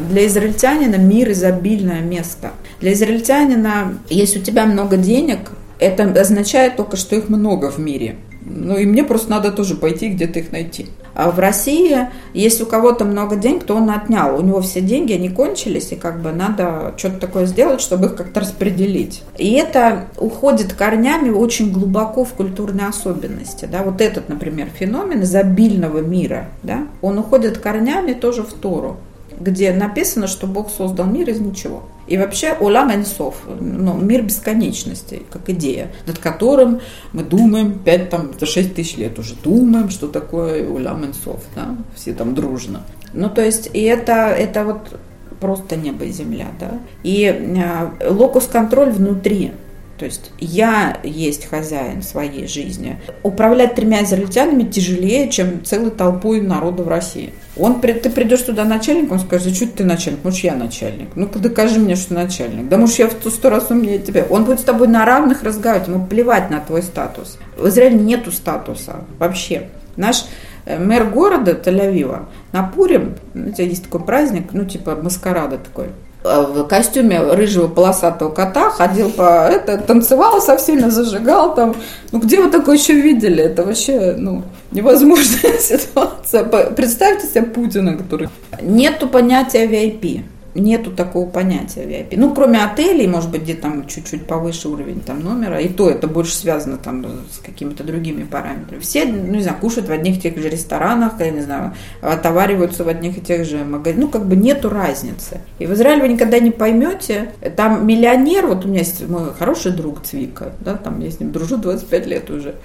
для 0.10 0.26
израильтянина 0.26 0.96
мир 0.96 1.32
изобильное 1.32 2.02
место. 2.02 2.50
Для 2.82 2.94
израильтянина, 2.94 4.00
если 4.10 4.40
у 4.40 4.42
тебя 4.42 4.66
много 4.66 4.98
денег, 4.98 5.52
это 5.80 6.04
означает 6.20 6.76
только, 6.76 6.98
что 6.98 7.16
их 7.16 7.30
много 7.30 7.72
в 7.72 7.80
мире. 7.80 8.18
Ну 8.42 8.78
и 8.78 8.86
мне 8.86 9.04
просто 9.04 9.32
надо 9.32 9.52
тоже 9.52 9.76
пойти 9.76 10.10
где-то 10.10 10.40
их 10.40 10.52
найти. 10.52 10.88
А 11.14 11.32
в 11.32 11.40
России, 11.40 12.08
если 12.34 12.64
у 12.64 12.66
кого-то 12.66 13.04
много 13.04 13.36
денег, 13.36 13.64
то 13.66 13.76
он 13.76 13.90
отнял. 13.90 14.38
У 14.38 14.42
него 14.42 14.62
все 14.62 14.80
деньги, 14.80 15.14
они 15.14 15.30
кончились, 15.30 15.92
и 15.92 15.96
как 15.96 16.22
бы 16.22 16.32
надо 16.32 16.94
что-то 16.98 17.20
такое 17.20 17.46
сделать, 17.46 17.82
чтобы 17.82 18.08
их 18.08 18.16
как-то 18.16 18.40
распределить. 18.40 19.24
И 19.38 19.54
это 19.54 20.06
уходит 20.18 20.74
корнями 20.74 21.30
очень 21.30 21.72
глубоко 21.72 22.24
в 22.24 22.34
культурные 22.34 22.88
особенности. 22.88 23.68
Да? 23.70 23.84
Вот 23.84 24.02
этот, 24.02 24.30
например, 24.30 24.70
феномен 24.74 25.24
изобильного 25.24 26.00
мира, 26.00 26.48
да? 26.64 26.88
он 27.02 27.20
уходит 27.20 27.58
корнями 27.58 28.14
тоже 28.14 28.44
в 28.44 28.54
Тору 28.54 28.98
где 29.40 29.72
написано, 29.74 30.28
что 30.28 30.48
Бог 30.48 30.70
создал 30.70 31.06
мир 31.06 31.30
из 31.30 31.40
ничего. 31.40 31.84
И 32.08 32.18
вообще 32.18 32.56
Улам 32.60 32.92
Энсов, 32.94 33.36
ну, 33.60 33.94
мир 33.98 34.24
бесконечности, 34.24 35.24
как 35.30 35.50
идея, 35.50 35.92
над 36.08 36.18
которым 36.18 36.82
мы 37.14 37.24
думаем 37.24 37.80
5, 37.80 38.10
там, 38.10 38.32
6 38.40 38.74
тысяч 38.74 38.98
лет 38.98 39.18
уже 39.20 39.36
думаем, 39.36 39.90
что 39.90 40.08
такое 40.08 40.68
Улам 40.68 41.06
Энсов, 41.06 41.42
да, 41.56 41.76
все 41.96 42.14
там 42.14 42.34
дружно. 42.34 42.84
Ну, 43.14 43.30
то 43.30 43.44
есть, 43.44 43.70
и 43.74 43.82
это, 43.84 44.30
это 44.30 44.64
вот 44.64 45.00
просто 45.40 45.76
небо 45.76 46.06
и 46.06 46.12
земля, 46.12 46.48
да. 46.60 46.80
И 47.04 47.26
э, 47.26 48.10
локус-контроль 48.10 48.92
внутри, 48.92 49.54
то 50.00 50.06
есть 50.06 50.32
я 50.40 50.98
есть 51.04 51.50
хозяин 51.50 52.02
своей 52.02 52.48
жизни. 52.48 52.98
Управлять 53.22 53.76
тремя 53.76 54.04
израильтянами 54.06 54.64
тяжелее, 54.64 55.30
чем 55.30 55.66
целой 55.66 55.92
толпой 55.92 56.40
народа 56.40 56.84
в 56.84 56.88
России. 56.88 57.34
Он, 57.58 57.82
ты 57.82 58.10
придешь 58.10 58.42
туда 58.44 58.64
начальником, 58.64 59.18
он 59.18 59.20
скажет, 59.20 59.54
что 59.54 59.68
ты 59.68 59.84
начальник? 59.84 60.24
Может, 60.24 60.40
я 60.40 60.56
начальник? 60.56 61.10
Ну-ка 61.16 61.40
докажи 61.40 61.82
мне, 61.82 61.98
что 61.98 62.14
начальник. 62.14 62.70
Да 62.70 62.78
может, 62.78 62.98
я 62.98 63.10
в 63.10 63.30
сто 63.30 63.50
раз 63.50 63.70
умнее 63.72 64.00
тебя. 64.00 64.26
Он 64.30 64.46
будет 64.46 64.62
с 64.62 64.64
тобой 64.64 64.88
на 64.88 65.06
равных 65.06 65.44
разговаривать, 65.44 65.90
ему 65.90 66.08
плевать 66.08 66.50
на 66.50 66.62
твой 66.62 66.82
статус. 66.82 67.38
В 67.58 67.68
Израиле 67.68 67.98
нету 67.98 68.32
статуса 68.32 69.02
вообще. 69.18 69.68
Наш 69.98 70.24
э, 70.66 70.80
мэр 70.80 71.10
города 71.10 71.52
Тель-Авива 71.52 72.28
на 72.54 72.64
Пурим, 72.64 73.16
знаете, 73.34 73.68
есть 73.68 73.84
такой 73.84 74.00
праздник, 74.00 74.54
ну, 74.54 74.64
типа 74.64 74.96
маскарада 74.96 75.58
такой, 75.58 75.90
в 76.24 76.64
костюме 76.66 77.22
рыжего 77.22 77.68
полосатого 77.68 78.30
кота, 78.30 78.70
ходил 78.70 79.10
по 79.10 79.48
это, 79.48 79.78
танцевал 79.78 80.42
со 80.42 80.58
всеми, 80.58 80.90
зажигал 80.90 81.56
там. 81.56 81.76
Ну 82.12 82.20
где 82.20 82.42
вы 82.42 82.52
такое 82.52 82.78
еще 82.78 82.94
видели? 82.94 83.44
Это 83.44 83.64
вообще, 83.64 84.16
ну, 84.18 84.44
невозможная 84.72 85.58
ситуация. 85.60 86.44
Представьте 86.44 87.28
себе 87.28 87.44
Путина, 87.44 87.98
который... 87.98 88.30
Нету 88.62 89.08
понятия 89.08 89.66
VIP 89.66 90.24
нету 90.60 90.92
такого 90.92 91.30
понятия 91.30 91.84
VIP. 91.84 92.16
Ну, 92.18 92.34
кроме 92.34 92.64
отелей, 92.64 93.08
может 93.08 93.30
быть, 93.30 93.42
где 93.44 93.54
там 93.54 93.88
чуть-чуть 93.88 94.26
повыше 94.26 94.70
уровень 94.70 95.02
там 95.02 95.22
номера, 95.22 95.60
и 95.60 95.68
то 95.70 95.90
это 95.90 96.08
больше 96.08 96.36
связано 96.36 96.78
там 96.78 97.06
с 97.32 97.40
какими-то 97.40 97.84
другими 97.84 98.24
параметрами. 98.24 98.80
Все, 98.80 99.06
ну, 99.06 99.36
не 99.36 99.42
знаю, 99.42 99.58
кушают 99.60 99.90
в 99.90 99.92
одних 99.92 100.18
и 100.18 100.22
тех 100.22 100.38
же 100.38 100.50
ресторанах, 100.50 101.14
я 101.20 101.32
не 101.32 101.42
знаю, 101.42 101.74
отовариваются 102.02 102.84
в 102.84 102.88
одних 102.88 103.18
и 103.18 103.22
тех 103.22 103.46
же 103.46 103.64
магазинах. 103.64 104.06
Ну, 104.06 104.12
как 104.12 104.26
бы 104.26 104.36
нету 104.36 104.70
разницы. 104.70 105.42
И 105.60 105.66
в 105.66 105.74
Израиле 105.74 106.02
вы 106.04 106.08
никогда 106.10 106.40
не 106.40 106.52
поймете, 106.52 107.32
там 107.56 107.86
миллионер, 107.86 108.48
вот 108.48 108.66
у 108.66 108.68
меня 108.68 108.80
есть 108.80 109.08
мой 109.08 109.34
хороший 109.38 109.72
друг 109.72 110.04
Цвика, 110.04 110.54
да, 110.62 110.76
там 110.76 111.00
я 111.00 111.12
с 111.12 111.20
ним 111.20 111.32
дружу 111.32 111.58
25 111.58 112.08
лет 112.08 112.30
уже, 112.30 112.56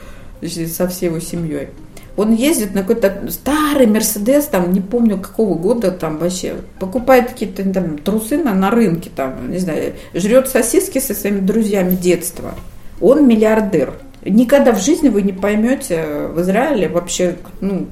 со 0.67 0.89
всей 0.89 1.07
его 1.07 1.21
семьей. 1.21 1.69
Он 2.17 2.33
ездит 2.33 2.75
на 2.75 2.83
какой-то 2.83 3.29
старый 3.29 3.87
Мерседес, 3.87 4.47
там, 4.47 4.73
не 4.73 4.81
помню 4.81 5.19
какого 5.19 5.57
года, 5.57 5.91
там 5.91 6.19
вообще, 6.19 6.55
покупает 6.79 7.31
какие-то 7.31 7.69
там 7.73 7.99
трусы 7.99 8.39
на, 8.39 8.55
на 8.55 8.71
рынке, 8.71 9.11
там, 9.15 9.51
не 9.51 9.59
знаю, 9.59 9.95
жрет 10.15 10.49
сосиски 10.49 11.01
со 11.01 11.15
своими 11.15 11.41
друзьями 11.41 11.97
детства. 11.97 12.55
Он 13.01 13.27
миллиардер. 13.27 13.95
Никогда 14.25 14.73
в 14.73 14.81
жизни 14.81 15.09
вы 15.09 15.23
не 15.23 15.33
поймете 15.33 16.29
в 16.29 16.41
Израиле 16.41 16.89
вообще, 16.89 17.37
ну, 17.61 17.87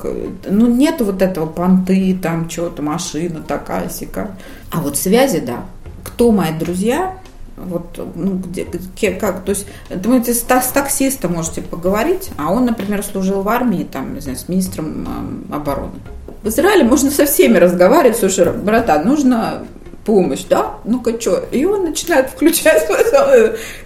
ну 0.49 0.67
нет 0.67 1.01
вот 1.01 1.21
этого 1.21 1.47
понты, 1.47 2.17
там, 2.23 2.49
чего-то, 2.49 2.81
машина 2.81 3.43
такая, 3.47 3.91
сика. 3.91 4.37
А 4.71 4.81
вот 4.81 4.97
связи, 4.97 5.41
да. 5.41 5.65
Кто 6.05 6.33
мои 6.33 6.53
друзья, 6.53 7.19
вот, 7.57 7.99
ну, 8.15 8.41
где, 8.45 8.65
как, 9.13 9.45
то 9.45 9.51
есть, 9.51 9.67
думаете, 9.91 10.35
с, 10.35 10.41
с 10.41 10.69
таксистом 10.73 11.35
можете 11.35 11.63
поговорить, 11.63 12.31
а 12.39 12.53
он, 12.53 12.67
например, 12.67 13.03
служил 13.03 13.43
в 13.43 13.49
армии, 13.49 13.85
там, 13.85 14.15
не 14.15 14.21
знаю, 14.21 14.39
с 14.39 14.49
министром 14.49 15.47
э, 15.51 15.55
обороны. 15.55 16.01
В 16.43 16.49
Израиле 16.49 16.85
можно 16.85 17.11
со 17.11 17.25
всеми 17.27 17.59
разговаривать, 17.59 18.19
слушай, 18.19 18.51
братан, 18.53 19.07
нужно 19.07 19.65
помощь, 20.05 20.45
да, 20.49 20.75
ну-ка, 20.85 21.21
что? 21.21 21.45
И 21.53 21.65
он 21.65 21.85
начинает 21.85 22.31
включать. 22.31 22.89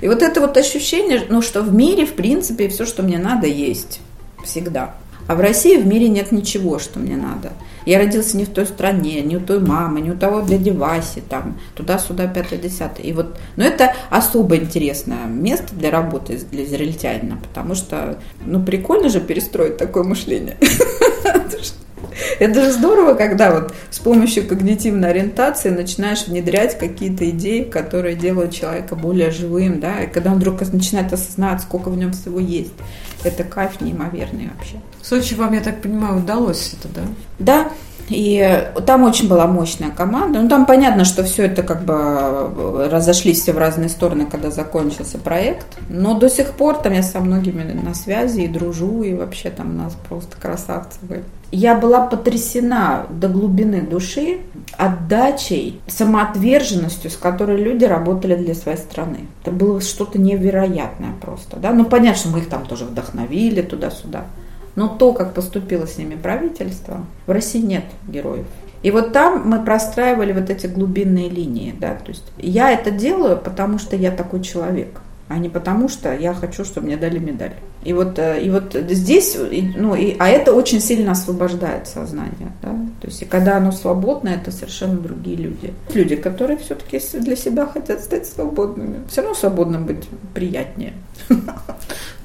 И 0.01 0.09
вот 0.09 0.23
это 0.23 0.41
вот 0.41 0.57
ощущение, 0.57 1.25
ну, 1.29 1.43
что 1.43 1.61
в 1.63 1.75
мире, 1.75 2.07
в 2.07 2.15
принципе, 2.15 2.69
все, 2.69 2.87
что 2.87 3.03
мне 3.03 3.19
надо, 3.19 3.47
есть 3.47 4.01
всегда. 4.45 4.95
А 5.27 5.35
в 5.35 5.41
России 5.41 5.77
в 5.77 5.87
мире 5.87 6.09
нет 6.09 6.33
ничего, 6.33 6.79
что 6.79 6.99
мне 6.99 7.17
надо. 7.17 7.53
Я 7.85 7.99
родился 7.99 8.37
не 8.37 8.45
в 8.45 8.51
той 8.51 8.67
стране, 8.67 9.23
не 9.23 9.37
у 9.37 9.41
той 9.41 9.61
мамы, 9.61 10.01
не 10.01 10.11
у 10.11 10.17
того 10.17 10.41
дяди 10.41 10.71
Васи, 10.71 11.21
там, 11.21 11.59
туда-сюда, 11.75 12.27
пятое, 12.27 12.59
десятое. 12.59 13.07
И 13.07 13.13
вот, 13.13 13.39
но 13.57 13.65
это 13.65 13.95
особо 14.11 14.57
интересное 14.57 15.27
место 15.27 15.75
для 15.75 15.91
работы 15.91 16.39
для 16.51 16.65
израильтянина, 16.65 17.39
потому 17.39 17.75
что, 17.75 18.19
ну, 18.45 18.63
прикольно 18.63 19.09
же 19.09 19.21
перестроить 19.21 19.77
такое 19.77 20.03
мышление. 20.03 20.57
Это 22.39 22.63
же 22.63 22.73
здорово, 22.73 23.15
когда 23.15 23.51
вот 23.53 23.75
с 23.91 23.99
помощью 23.99 24.47
когнитивной 24.47 25.11
ориентации 25.11 25.71
начинаешь 25.71 26.27
внедрять 26.27 26.79
какие-то 26.79 27.29
идеи, 27.31 27.63
которые 27.63 28.17
делают 28.17 28.53
человека 28.53 28.97
более 28.97 29.31
живым, 29.31 29.81
да, 29.81 30.03
и 30.03 30.07
когда 30.07 30.33
он 30.33 30.39
вдруг 30.39 30.61
начинает 30.73 31.13
осознавать, 31.13 31.63
сколько 31.63 31.89
в 31.89 31.97
нем 31.97 32.13
всего 32.13 32.39
есть. 32.39 32.73
Это 33.25 33.45
кайф 33.45 33.81
неимоверный 33.81 34.51
вообще. 34.55 34.77
В 35.01 35.07
Сочи 35.07 35.35
вам, 35.35 35.55
я 35.55 35.61
так 35.61 35.83
понимаю, 35.83 36.19
удалось 36.19 36.75
это, 36.75 36.89
да? 36.95 37.03
Да, 37.39 37.71
и 38.09 38.71
там 38.87 39.03
очень 39.03 39.29
была 39.29 39.47
мощная 39.47 39.91
команда. 39.91 40.41
Ну, 40.41 40.49
там 40.49 40.65
понятно, 40.65 41.05
что 41.05 41.25
все 41.25 41.47
это 41.47 41.63
как 41.63 41.85
бы 41.85 41.95
э, 41.95 42.89
разошлись 42.91 43.43
все 43.43 43.53
в 43.53 43.59
разные 43.59 43.89
стороны, 43.89 44.27
когда 44.27 44.51
закончился 44.51 45.19
проект. 45.19 45.67
Но 45.89 46.19
до 46.19 46.29
сих 46.29 46.53
пор 46.53 46.77
там 46.79 46.93
я 46.93 47.03
со 47.03 47.19
многими 47.21 47.65
на 47.73 47.95
связи 47.95 48.43
и 48.43 48.49
дружу, 48.49 49.03
и 49.03 49.15
вообще 49.15 49.51
там 49.51 49.71
у 49.71 49.83
нас 49.83 49.97
просто 50.09 50.37
красавцы 50.41 50.99
были. 51.03 51.25
Я 51.53 51.77
была 51.77 52.07
потрясена 52.07 53.07
до 53.09 53.29
глубины 53.29 53.83
души 53.83 54.41
отдачей, 54.77 55.81
самоотверженностью, 55.87 57.11
с 57.11 57.17
которой 57.17 57.57
люди 57.63 57.85
работали 57.85 58.35
для 58.35 58.55
своей 58.55 58.79
страны. 58.79 59.21
Это 59.43 59.53
было 59.53 59.81
что-то 59.81 60.19
невероятное 60.19 61.13
просто. 61.21 61.57
Да? 61.57 61.73
Ну, 61.73 61.85
понятно, 61.85 62.19
что 62.19 62.29
мы 62.31 62.41
их 62.41 62.49
там 62.49 62.67
тоже 62.67 62.85
вдохновили 62.85 63.63
туда-сюда. 63.63 64.25
Но 64.75 64.89
то, 64.89 65.13
как 65.13 65.35
поступило 65.35 65.87
с 65.87 65.97
ними 65.97 66.17
правительство, 66.17 67.07
в 67.27 67.31
России 67.31 67.63
нет 67.63 67.85
героев. 68.09 68.47
И 68.83 68.91
вот 68.91 69.13
там 69.13 69.49
мы 69.49 69.65
простраивали 69.65 70.33
вот 70.33 70.51
эти 70.51 70.67
глубинные 70.67 71.29
линии, 71.29 71.75
да, 71.77 71.95
то 71.95 72.11
есть 72.11 72.25
я 72.37 72.71
это 72.71 72.91
делаю, 72.91 73.37
потому 73.37 73.79
что 73.79 73.97
я 73.97 74.11
такой 74.11 74.43
человек 74.43 75.01
а 75.29 75.39
не 75.39 75.49
потому, 75.49 75.89
что 75.89 76.15
я 76.15 76.35
хочу, 76.35 76.65
чтобы 76.65 76.87
мне 76.87 76.97
дали 76.97 77.19
медаль. 77.19 77.55
И 77.85 77.93
вот, 77.93 78.19
э, 78.19 78.43
и 78.43 78.51
вот 78.51 78.75
здесь, 78.75 79.37
ну, 79.77 79.95
и, 79.95 80.17
а 80.19 80.29
это 80.29 80.53
очень 80.53 80.81
сильно 80.81 81.13
освобождает 81.13 81.89
сознание. 81.89 82.53
Да? 82.63 82.71
То 83.01 83.09
есть, 83.09 83.23
и 83.23 83.25
когда 83.25 83.57
оно 83.57 83.73
свободно, 83.73 84.29
это 84.29 84.51
совершенно 84.51 84.97
другие 84.99 85.37
люди. 85.37 85.73
Люди, 85.95 86.17
которые 86.17 86.59
все-таки 86.59 87.01
для 87.19 87.37
себя 87.37 87.67
хотят 87.67 88.01
стать 88.03 88.27
свободными. 88.27 89.01
Все 89.09 89.23
равно 89.23 89.35
свободным 89.35 89.85
быть 89.85 90.09
приятнее. 90.35 90.95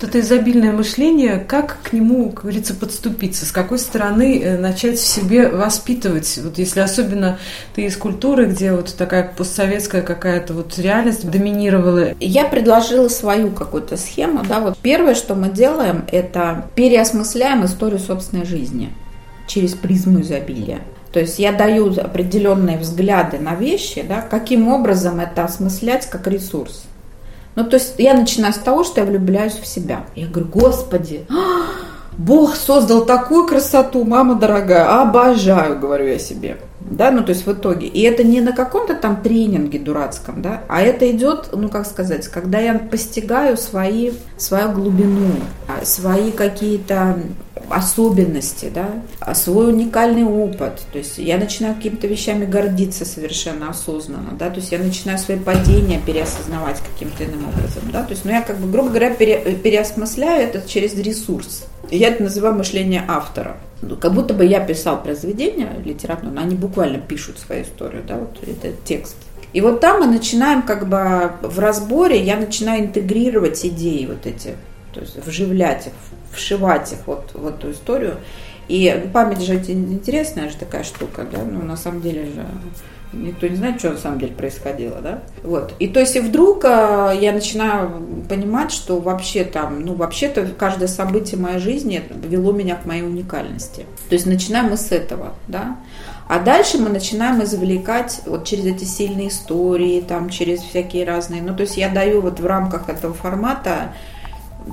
Это 0.04 0.20
изобильное 0.20 0.72
мышление, 0.72 1.38
как 1.38 1.78
к 1.84 1.94
нему, 1.94 2.30
как 2.32 2.44
говорится, 2.44 2.74
подступиться, 2.74 3.46
с 3.46 3.52
какой 3.52 3.78
стороны 3.80 4.42
э, 4.42 4.58
начать 4.58 4.98
в 4.98 5.06
себе 5.06 5.48
воспитывать, 5.48 6.40
вот 6.44 6.58
если 6.58 6.80
особенно 6.80 7.38
ты 7.76 7.86
из 7.86 7.98
культуры, 7.98 8.48
где 8.48 8.72
вот 8.72 8.96
такая 8.98 9.32
постсоветская 9.36 10.02
какая-то 10.02 10.54
вот 10.54 10.78
реальность 10.80 11.30
доминировала. 11.30 12.14
Я 12.20 12.46
предложила 12.46 13.08
свою 13.10 13.52
какую-то 13.52 13.98
схему, 13.98 14.44
да, 14.48 14.60
вот 14.60 14.78
первое, 14.80 15.14
что 15.14 15.36
мы 15.36 15.50
делаем, 15.50 16.06
это 16.12 16.66
переосмысляем 16.76 17.66
историю 17.66 18.00
собственной 18.00 18.46
жизни 18.46 18.90
через 19.48 19.74
призму 19.74 20.22
изобилия. 20.22 20.82
То 21.12 21.20
есть 21.20 21.40
я 21.40 21.52
даю 21.52 21.92
определенные 22.00 22.78
взгляды 22.78 23.38
на 23.38 23.56
вещи, 23.56 24.02
да, 24.02 24.22
каким 24.22 24.70
образом 24.70 25.20
это 25.20 25.44
осмыслять 25.44 26.10
как 26.10 26.28
ресурс. 26.28 26.86
Ну, 27.56 27.64
то 27.66 27.76
есть 27.76 27.96
я 27.98 28.14
начинаю 28.14 28.54
с 28.54 28.58
того, 28.58 28.84
что 28.84 29.02
я 29.02 29.06
влюбляюсь 29.06 29.54
в 29.54 29.66
себя. 29.66 30.06
Я 30.16 30.28
говорю, 30.28 30.50
Господи, 30.50 31.26
Бог 32.18 32.56
создал 32.56 33.06
такую 33.06 33.48
красоту, 33.48 34.04
мама 34.04 34.36
дорогая, 34.36 35.02
обожаю, 35.02 35.80
говорю 35.80 36.08
я 36.08 36.20
себе. 36.20 36.58
Да, 36.80 37.10
ну 37.12 37.24
то 37.24 37.30
есть 37.30 37.46
в 37.46 37.52
итоге. 37.52 37.88
И 37.88 38.02
это 38.02 38.24
не 38.24 38.42
на 38.42 38.52
каком-то 38.52 38.96
там 38.96 39.22
тренинге 39.22 39.80
дурацком, 39.80 40.42
да, 40.42 40.64
а 40.68 40.82
это 40.82 41.10
идет, 41.10 41.50
ну 41.54 41.70
как 41.70 41.86
сказать, 41.86 42.28
когда 42.28 42.60
я 42.60 42.78
постигаю 42.78 43.56
свои, 43.56 44.12
свою 44.38 44.72
глубину, 44.72 45.32
а, 45.68 45.86
свои 45.86 46.32
какие-то 46.32 47.18
особенности, 47.70 48.70
да, 48.74 48.90
а 49.20 49.34
свой 49.36 49.70
уникальный 49.70 50.26
опыт. 50.26 50.82
То 50.92 50.98
есть 50.98 51.18
я 51.18 51.38
начинаю 51.38 51.76
какими-то 51.76 52.08
вещами 52.08 52.46
гордиться 52.46 53.06
совершенно 53.06 53.70
осознанно, 53.70 54.32
да, 54.38 54.50
то 54.50 54.58
есть 54.58 54.72
я 54.72 54.80
начинаю 54.80 55.18
свои 55.18 55.38
падения 55.38 56.02
переосознавать 56.06 56.80
каким-то 56.94 57.24
иным 57.24 57.48
образом, 57.48 57.84
да, 57.94 58.04
то 58.04 58.12
есть, 58.12 58.26
ну 58.26 58.32
я 58.32 58.42
как 58.42 58.58
бы, 58.58 58.70
грубо 58.70 58.90
говоря, 58.90 59.14
пере, 59.14 59.40
переосмысляю 59.64 60.44
это 60.44 60.68
через 60.68 60.96
ресурс. 60.96 61.66
Я 61.92 62.10
это 62.10 62.24
называю 62.24 62.56
мышление 62.56 63.04
автора. 63.08 63.58
Ну, 63.82 63.96
как 63.96 64.14
будто 64.14 64.34
бы 64.34 64.46
я 64.46 64.60
писал 64.60 65.02
произведение 65.02 65.70
литературное, 65.84 66.44
они 66.44 66.56
буквально 66.56 67.00
пишут 67.00 67.40
свою 67.40 67.64
историю, 67.64 68.04
да, 68.08 68.18
вот 68.18 68.38
это 68.48 68.76
текст. 68.86 69.16
И 69.54 69.62
вот 69.62 69.82
там 69.82 70.00
мы 70.00 70.08
начинаем 70.08 70.62
как 70.62 70.88
бы 70.88 71.32
в 71.42 71.60
разборе, 71.60 72.22
я 72.24 72.38
начинаю 72.38 72.86
интегрировать 72.86 73.66
идеи 73.66 74.06
вот 74.06 74.26
эти, 74.26 74.56
то 74.94 75.02
есть 75.02 75.18
вживлять 75.26 75.88
их, 75.88 75.94
вшивать 76.32 76.94
их 76.94 77.00
вот 77.06 77.32
в 77.34 77.46
эту 77.48 77.72
историю. 77.72 78.18
И 78.68 79.10
память 79.12 79.42
же 79.42 79.56
интересная 79.56 80.50
же 80.50 80.56
такая 80.56 80.84
штука, 80.84 81.26
да, 81.30 81.40
ну 81.40 81.64
на 81.64 81.76
самом 81.76 82.02
деле 82.02 82.26
же 82.26 82.46
никто 83.14 83.48
не 83.48 83.56
знает, 83.56 83.80
что 83.80 83.92
на 83.92 83.98
самом 83.98 84.20
деле 84.20 84.34
происходило, 84.34 85.02
да. 85.02 85.24
Вот. 85.44 85.74
И 85.80 85.88
то 85.88 86.00
есть 86.00 86.16
и 86.16 86.20
вдруг 86.20 86.64
а, 86.66 87.12
я 87.12 87.32
начинаю 87.32 88.04
понимать, 88.30 88.72
что 88.72 89.00
вообще 89.00 89.44
там, 89.44 89.82
ну 89.82 89.94
вообще-то 89.96 90.46
каждое 90.58 90.88
событие 90.88 91.40
моей 91.40 91.60
жизни 91.60 92.04
вело 92.24 92.52
меня 92.52 92.76
к 92.76 92.86
моей 92.86 93.04
уникальности. 93.04 93.86
То 94.10 94.16
есть 94.16 94.26
начинаем 94.26 94.70
мы 94.70 94.78
с 94.78 94.92
этого, 94.92 95.34
да. 95.48 95.78
А 96.28 96.40
дальше 96.40 96.78
мы 96.78 96.90
начинаем 96.90 97.44
извлекать 97.44 98.22
вот 98.26 98.46
через 98.46 98.66
эти 98.66 98.86
сильные 98.86 99.28
истории, 99.28 100.00
там, 100.00 100.30
через 100.30 100.62
всякие 100.62 101.06
разные. 101.06 101.42
Ну, 101.42 101.54
то 101.54 101.64
есть 101.64 101.76
я 101.76 101.90
даю 101.90 102.22
вот 102.22 102.40
в 102.40 102.46
рамках 102.46 102.88
этого 102.88 103.14
формата 103.14 103.94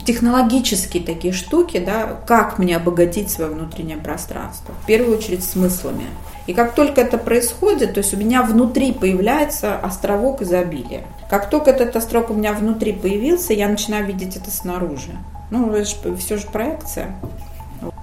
технологические 0.05 1.03
такие 1.03 1.33
штуки, 1.33 1.83
да, 1.85 2.21
как 2.27 2.59
мне 2.59 2.77
обогатить 2.77 3.31
свое 3.31 3.51
внутреннее 3.51 3.97
пространство. 3.97 4.75
В 4.83 4.87
первую 4.87 5.19
очередь 5.19 5.45
смыслами. 5.45 6.05
И 6.49 6.55
как 6.55 6.75
только 6.75 7.03
это 7.03 7.19
происходит, 7.19 7.93
то 7.93 7.99
есть 7.99 8.15
у 8.15 8.17
меня 8.17 8.43
внутри 8.43 8.93
появляется 8.93 9.77
островок 9.77 10.41
изобилия. 10.41 11.03
Как 11.29 11.51
только 11.51 11.73
этот 11.73 11.95
островок 11.95 12.31
у 12.31 12.35
меня 12.35 12.55
внутри 12.55 12.95
появился, 12.95 13.53
я 13.53 13.69
начинаю 13.69 14.07
видеть 14.07 14.37
это 14.37 14.51
снаружи. 14.51 15.11
Ну, 15.51 15.71
это 15.71 15.85
же, 15.85 16.17
все 16.17 16.39
же 16.39 16.47
проекция. 16.47 17.15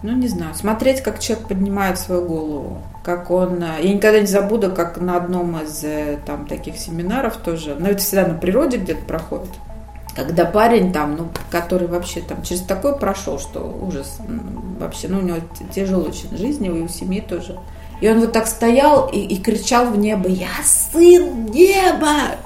Ну, 0.04 0.12
не 0.12 0.28
знаю. 0.28 0.54
Смотреть, 0.54 1.02
как 1.02 1.20
человек 1.20 1.48
поднимает 1.48 1.98
свою 1.98 2.24
голову. 2.24 2.78
Как 3.04 3.32
он... 3.32 3.64
Э, 3.64 3.82
я 3.82 3.92
никогда 3.92 4.20
не 4.20 4.28
забуду, 4.28 4.72
как 4.72 4.98
на 5.02 5.18
одном 5.18 5.60
из 5.64 5.84
э, 5.84 6.20
там 6.24 6.46
таких 6.46 6.78
семинаров 6.78 7.38
тоже... 7.38 7.76
Ну, 7.80 7.88
это 7.88 7.98
всегда 7.98 8.28
на 8.28 8.36
природе 8.36 8.78
где-то 8.78 9.04
проходит 9.06 9.50
когда 10.16 10.46
парень 10.46 10.94
там, 10.94 11.18
ну, 11.18 11.28
который 11.52 11.90
вообще 11.90 12.22
там 12.22 12.42
через 12.42 12.62
такое 12.62 12.94
прошел, 12.94 13.38
что 13.38 13.60
ужас 13.82 14.18
вообще, 14.80 15.10
ну, 15.10 15.20
у 15.20 15.22
него 15.22 15.40
тяжело 15.74 16.04
очень 16.06 16.38
жизнь, 16.38 16.66
и 16.66 16.70
у 16.70 16.88
семьи 16.88 17.20
тоже. 17.20 17.60
И 18.02 18.10
он 18.10 18.20
вот 18.20 18.32
так 18.32 18.48
стоял 18.48 19.10
и, 19.10 19.20
и 19.20 19.42
кричал 19.42 19.88
в 19.88 19.98
небо, 19.98 20.28
я 20.30 20.50
сын 20.64 21.46
неба! 21.46 22.38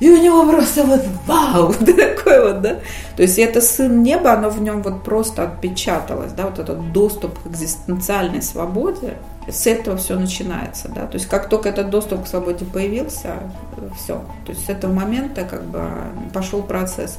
И 0.00 0.10
у 0.10 0.16
него 0.16 0.50
просто 0.50 0.84
вот 0.84 1.02
вау, 1.26 1.74
такой 1.78 2.42
вот, 2.42 2.62
да. 2.62 2.78
То 3.16 3.22
есть 3.22 3.38
это 3.38 3.60
сын 3.60 4.02
неба, 4.02 4.32
оно 4.32 4.48
в 4.48 4.62
нем 4.62 4.82
вот 4.82 5.04
просто 5.04 5.42
отпечаталось, 5.42 6.32
да, 6.32 6.44
вот 6.44 6.58
этот 6.58 6.92
доступ 6.92 7.38
к 7.38 7.46
экзистенциальной 7.48 8.40
свободе, 8.40 9.18
с 9.46 9.66
этого 9.66 9.98
все 9.98 10.18
начинается, 10.18 10.88
да, 10.88 11.06
то 11.06 11.16
есть 11.16 11.26
как 11.26 11.48
только 11.48 11.68
этот 11.68 11.90
доступ 11.90 12.24
к 12.24 12.26
свободе 12.26 12.64
появился, 12.64 13.34
все, 13.98 14.22
то 14.46 14.52
есть 14.52 14.66
с 14.66 14.68
этого 14.68 14.92
момента 14.92 15.44
как 15.44 15.64
бы 15.64 15.82
пошел 16.32 16.62
процесс. 16.62 17.18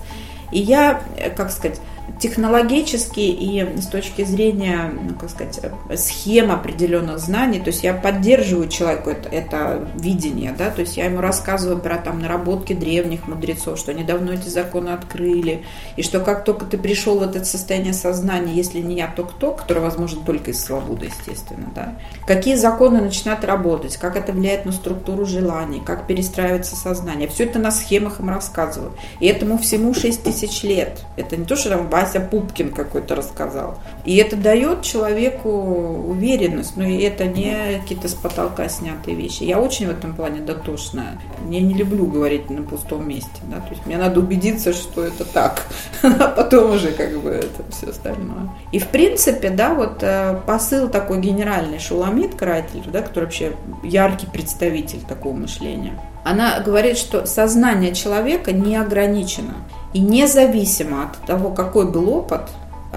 И 0.52 0.60
я, 0.60 1.02
как 1.38 1.52
сказать, 1.52 1.80
технологически 2.20 3.20
и 3.20 3.80
с 3.80 3.88
точки 3.88 4.24
зрения, 4.24 4.92
ну, 4.94 5.16
как 5.16 5.30
сказать, 5.30 5.60
схем 5.96 6.52
определенных 6.52 7.20
знаний, 7.20 7.60
то 7.60 7.68
есть 7.68 7.84
я 7.84 7.94
поддерживаю 7.94 8.70
человеку 8.70 9.10
это, 9.10 9.30
это 9.30 9.88
видение, 9.96 10.54
да, 10.58 10.70
то 10.70 10.82
есть 10.82 10.98
я 10.98 11.06
ему 11.06 11.22
рассказываю 11.22 11.80
про 11.80 11.98
там 11.98 12.20
наработки 12.20 12.74
древних 12.74 13.28
мудрецов, 13.28 13.78
что 13.78 13.92
они 13.92 14.04
давно 14.04 14.34
эти 14.34 14.50
законы 14.50 14.90
открыли, 14.90 15.64
и 15.96 16.04
что 16.04 16.20
как 16.20 16.44
только 16.44 16.66
ты 16.66 16.78
пришел 16.78 17.20
в 17.20 17.24
это 17.24 17.44
состояние 17.46 17.94
сознания, 17.94 18.54
если 18.54 18.80
не 18.80 18.96
я, 18.96 19.08
то 19.08 19.24
кто, 19.24 19.52
который 19.52 19.80
возможен 19.80 20.24
только 20.24 20.52
из 20.52 20.64
свободы, 20.64 21.08
естественно, 21.08 21.72
да, 21.76 21.96
какие 22.26 22.56
законы 22.56 23.02
начинают 23.02 23.44
работать, 23.44 23.98
как 23.98 24.16
это 24.16 24.32
влияет 24.32 24.66
на 24.66 24.72
структуру 24.72 25.26
желаний, 25.26 25.82
как 25.86 26.08
перестраивается 26.08 26.76
сознание, 26.76 27.28
все 27.28 27.46
это 27.46 27.60
на 27.60 27.72
схемах 27.72 28.20
им 28.20 28.30
рассказываю, 28.30 28.94
и 29.20 29.28
этому 29.28 29.58
всему 29.58 29.94
6 29.94 30.24
тысяч 30.24 30.64
лет, 30.64 31.06
это 31.18 31.38
не 31.38 31.46
то, 31.46 31.56
что 31.56 31.70
там 31.70 31.88
Вася 32.02 32.20
Пупкин 32.20 32.72
какой-то 32.72 33.16
рассказал. 33.16 33.78
И 34.06 34.18
это 34.18 34.36
дает 34.36 34.82
человеку 34.82 35.50
уверенность, 35.50 36.76
но 36.76 36.84
и 36.84 37.00
это 37.02 37.26
не 37.26 37.80
какие-то 37.80 38.08
с 38.08 38.14
потолка 38.14 38.68
снятые 38.70 39.16
вещи. 39.16 39.44
Я 39.44 39.60
очень 39.60 39.88
в 39.88 39.92
этом 39.92 40.16
плане 40.16 40.42
дотошная. 40.42 41.22
Я 41.50 41.62
не 41.62 41.74
люблю 41.74 42.08
говорить 42.08 42.50
на 42.50 42.64
пустом 42.64 43.08
месте. 43.08 43.30
Да? 43.44 43.58
То 43.58 43.70
есть 43.72 43.86
мне 43.86 43.98
надо 43.98 44.20
убедиться, 44.20 44.74
что 44.74 45.04
это 45.04 45.26
так, 45.26 45.68
а 46.02 46.28
потом 46.30 46.72
уже 46.72 46.92
как 46.92 47.20
бы 47.20 47.30
это 47.30 47.64
все 47.70 47.90
остальное. 47.90 48.50
И 48.72 48.80
в 48.80 48.88
принципе, 48.88 49.52
да, 49.52 49.74
вот 49.74 50.02
э, 50.02 50.40
посыл 50.48 50.90
такой 50.90 51.20
генеральный 51.20 51.80
Шуламид 51.80 52.36
Крайтель, 52.36 52.90
да, 52.92 53.02
который 53.02 53.26
вообще 53.26 53.54
яркий 53.84 54.28
представитель 54.28 55.02
такого 55.02 55.34
мышления, 55.34 55.94
она 56.24 56.60
говорит, 56.60 56.98
что 56.98 57.26
сознание 57.26 57.94
человека 57.94 58.52
не 58.52 58.76
ограничено. 58.76 59.56
И 59.94 60.00
независимо 60.00 61.04
от 61.04 61.18
того, 61.26 61.52
какой 61.52 61.90
был 61.90 62.10
опыт, 62.10 62.42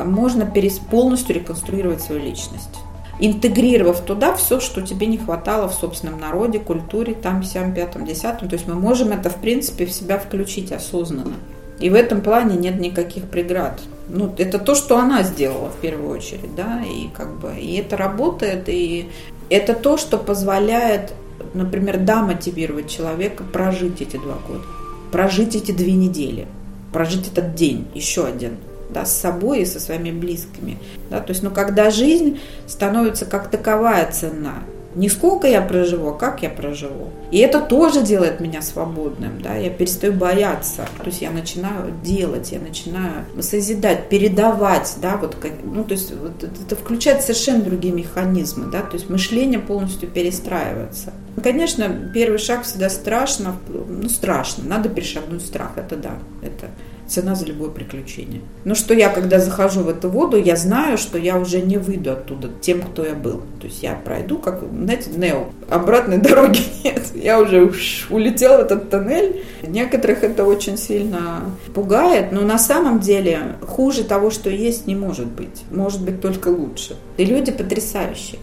можно 0.04 0.50
полностью 0.90 1.34
реконструировать 1.34 2.02
свою 2.02 2.22
личность 2.22 2.80
интегрировав 3.20 4.00
туда 4.00 4.34
все, 4.34 4.60
что 4.60 4.82
тебе 4.82 5.06
не 5.06 5.18
хватало 5.18 5.68
в 5.68 5.74
собственном 5.74 6.20
народе, 6.20 6.58
культуре, 6.58 7.14
там, 7.14 7.42
сям, 7.42 7.74
пятом, 7.74 8.04
десятом. 8.04 8.48
То 8.48 8.54
есть 8.54 8.66
мы 8.66 8.74
можем 8.74 9.12
это, 9.12 9.30
в 9.30 9.36
принципе, 9.36 9.86
в 9.86 9.92
себя 9.92 10.18
включить 10.18 10.72
осознанно. 10.72 11.36
И 11.80 11.90
в 11.90 11.94
этом 11.94 12.20
плане 12.20 12.56
нет 12.56 12.80
никаких 12.80 13.24
преград. 13.24 13.80
Ну, 14.08 14.32
это 14.38 14.58
то, 14.58 14.74
что 14.74 14.98
она 14.98 15.22
сделала 15.22 15.70
в 15.70 15.76
первую 15.76 16.10
очередь, 16.10 16.54
да, 16.54 16.82
и 16.84 17.08
как 17.08 17.38
бы, 17.38 17.54
и 17.56 17.76
это 17.76 17.96
работает, 17.96 18.68
и 18.68 19.08
это 19.48 19.74
то, 19.74 19.96
что 19.96 20.18
позволяет, 20.18 21.12
например, 21.54 21.98
да, 21.98 22.22
мотивировать 22.22 22.88
человека 22.88 23.44
прожить 23.44 24.02
эти 24.02 24.16
два 24.16 24.36
года, 24.46 24.64
прожить 25.10 25.56
эти 25.56 25.72
две 25.72 25.92
недели– 25.92 26.46
прожить 26.94 27.26
этот 27.26 27.56
день, 27.56 27.88
еще 27.92 28.24
один, 28.24 28.56
да, 28.90 29.04
с 29.04 29.12
собой 29.12 29.62
и 29.62 29.66
со 29.66 29.80
своими 29.80 30.12
близкими. 30.12 30.78
Да, 31.10 31.20
то 31.20 31.32
есть, 31.32 31.42
ну, 31.42 31.50
когда 31.50 31.90
жизнь 31.90 32.38
становится 32.68 33.26
как 33.26 33.50
таковая 33.50 34.10
цена, 34.12 34.62
не 34.94 35.08
сколько 35.08 35.46
я 35.46 35.60
проживу, 35.60 36.10
а 36.10 36.12
как 36.14 36.42
я 36.42 36.50
проживу. 36.50 37.10
И 37.30 37.38
это 37.38 37.60
тоже 37.60 38.02
делает 38.02 38.40
меня 38.40 38.62
свободным, 38.62 39.40
да, 39.42 39.54
я 39.54 39.70
перестаю 39.70 40.12
бояться, 40.12 40.88
то 40.98 41.06
есть 41.06 41.22
я 41.22 41.30
начинаю 41.30 41.92
делать, 42.02 42.52
я 42.52 42.60
начинаю 42.60 43.24
созидать, 43.40 44.08
передавать, 44.08 44.96
да, 45.00 45.16
вот, 45.16 45.36
ну, 45.64 45.84
то 45.84 45.92
есть 45.92 46.12
вот, 46.14 46.42
это 46.42 46.76
включает 46.76 47.22
совершенно 47.22 47.62
другие 47.62 47.92
механизмы, 47.92 48.70
да, 48.70 48.82
то 48.82 48.94
есть 48.94 49.10
мышление 49.10 49.58
полностью 49.58 50.08
перестраивается. 50.08 51.12
Конечно, 51.42 52.10
первый 52.14 52.38
шаг 52.38 52.62
всегда 52.62 52.88
страшно, 52.88 53.56
ну, 53.68 54.08
страшно, 54.08 54.64
надо 54.64 54.88
перешагнуть 54.88 55.44
страх, 55.44 55.72
это 55.76 55.96
да, 55.96 56.18
это 56.42 56.68
цена 57.14 57.34
за 57.34 57.46
любое 57.46 57.70
приключение. 57.70 58.40
Но 58.64 58.74
что 58.74 58.92
я, 58.92 59.08
когда 59.08 59.38
захожу 59.38 59.80
в 59.80 59.88
эту 59.88 60.08
воду, 60.08 60.36
я 60.36 60.56
знаю, 60.56 60.98
что 60.98 61.16
я 61.16 61.38
уже 61.38 61.60
не 61.60 61.78
выйду 61.78 62.12
оттуда 62.12 62.50
тем, 62.60 62.82
кто 62.82 63.04
я 63.04 63.14
был. 63.14 63.42
То 63.60 63.66
есть 63.66 63.82
я 63.82 63.94
пройду, 63.94 64.38
как, 64.38 64.60
знаете, 64.60 65.10
Нео. 65.16 65.46
Обратной 65.68 66.18
дороги 66.18 66.60
нет. 66.84 67.02
Я 67.14 67.40
уже 67.40 67.62
уж 67.62 68.08
улетел 68.10 68.58
в 68.58 68.60
этот 68.60 68.90
тоннель. 68.90 69.44
Некоторых 69.62 70.24
это 70.24 70.44
очень 70.44 70.76
сильно 70.76 71.42
пугает, 71.74 72.32
но 72.32 72.40
на 72.42 72.58
самом 72.58 73.00
деле 73.00 73.56
хуже 73.66 74.04
того, 74.04 74.30
что 74.30 74.50
есть, 74.50 74.86
не 74.86 74.96
может 74.96 75.26
быть. 75.26 75.62
Может 75.70 76.02
быть 76.02 76.20
только 76.20 76.48
лучше. 76.48 76.96
И 77.16 77.24
люди 77.24 77.52
потрясающие. 77.52 78.40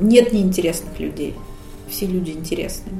Нет 0.00 0.32
неинтересных 0.32 0.98
людей. 0.98 1.34
Все 1.88 2.06
люди 2.06 2.30
интересные. 2.30 2.94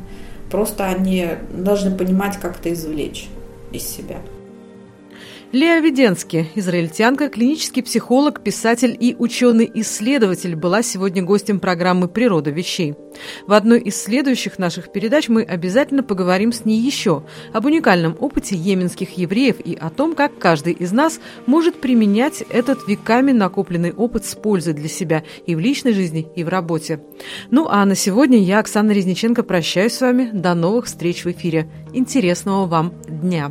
Просто 0.50 0.86
они 0.86 1.28
должны 1.52 1.96
понимать, 1.96 2.38
как 2.38 2.60
это 2.60 2.72
извлечь 2.72 3.28
из 3.72 3.82
себя. 3.82 4.16
Леа 5.50 5.80
Веденски, 5.80 6.50
израильтянка, 6.56 7.30
клинический 7.30 7.82
психолог, 7.82 8.42
писатель 8.42 8.94
и 9.00 9.16
ученый-исследователь, 9.18 10.54
была 10.54 10.82
сегодня 10.82 11.22
гостем 11.22 11.58
программы 11.58 12.06
«Природа 12.06 12.50
вещей». 12.50 12.96
В 13.46 13.54
одной 13.54 13.80
из 13.80 13.98
следующих 13.98 14.58
наших 14.58 14.92
передач 14.92 15.30
мы 15.30 15.42
обязательно 15.42 16.02
поговорим 16.02 16.52
с 16.52 16.66
ней 16.66 16.78
еще 16.78 17.22
об 17.54 17.64
уникальном 17.64 18.14
опыте 18.20 18.56
йеменских 18.56 19.16
евреев 19.16 19.58
и 19.60 19.74
о 19.74 19.88
том, 19.88 20.14
как 20.14 20.38
каждый 20.38 20.74
из 20.74 20.92
нас 20.92 21.18
может 21.46 21.80
применять 21.80 22.44
этот 22.50 22.86
веками 22.86 23.32
накопленный 23.32 23.94
опыт 23.94 24.26
с 24.26 24.34
пользой 24.34 24.74
для 24.74 24.88
себя 24.88 25.24
и 25.46 25.54
в 25.54 25.60
личной 25.60 25.94
жизни, 25.94 26.28
и 26.36 26.44
в 26.44 26.48
работе. 26.48 27.00
Ну 27.50 27.68
а 27.70 27.86
на 27.86 27.94
сегодня 27.94 28.38
я, 28.38 28.58
Оксана 28.58 28.90
Резниченко, 28.90 29.42
прощаюсь 29.42 29.94
с 29.94 30.02
вами. 30.02 30.28
До 30.30 30.52
новых 30.52 30.84
встреч 30.84 31.24
в 31.24 31.30
эфире. 31.30 31.70
Интересного 31.94 32.66
вам 32.66 32.92
дня! 33.08 33.50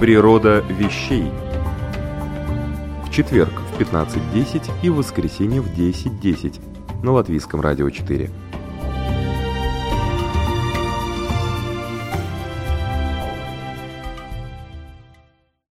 Природа 0.00 0.60
вещей. 0.68 1.28
В 3.04 3.10
четверг 3.10 3.50
в 3.50 3.80
15.10 3.80 4.70
и 4.84 4.90
в 4.90 4.94
воскресенье 4.94 5.60
в 5.60 5.76
10.10 5.76 6.60
на 7.02 7.10
Латвийском 7.10 7.60
радио 7.60 7.90
4. 7.90 8.30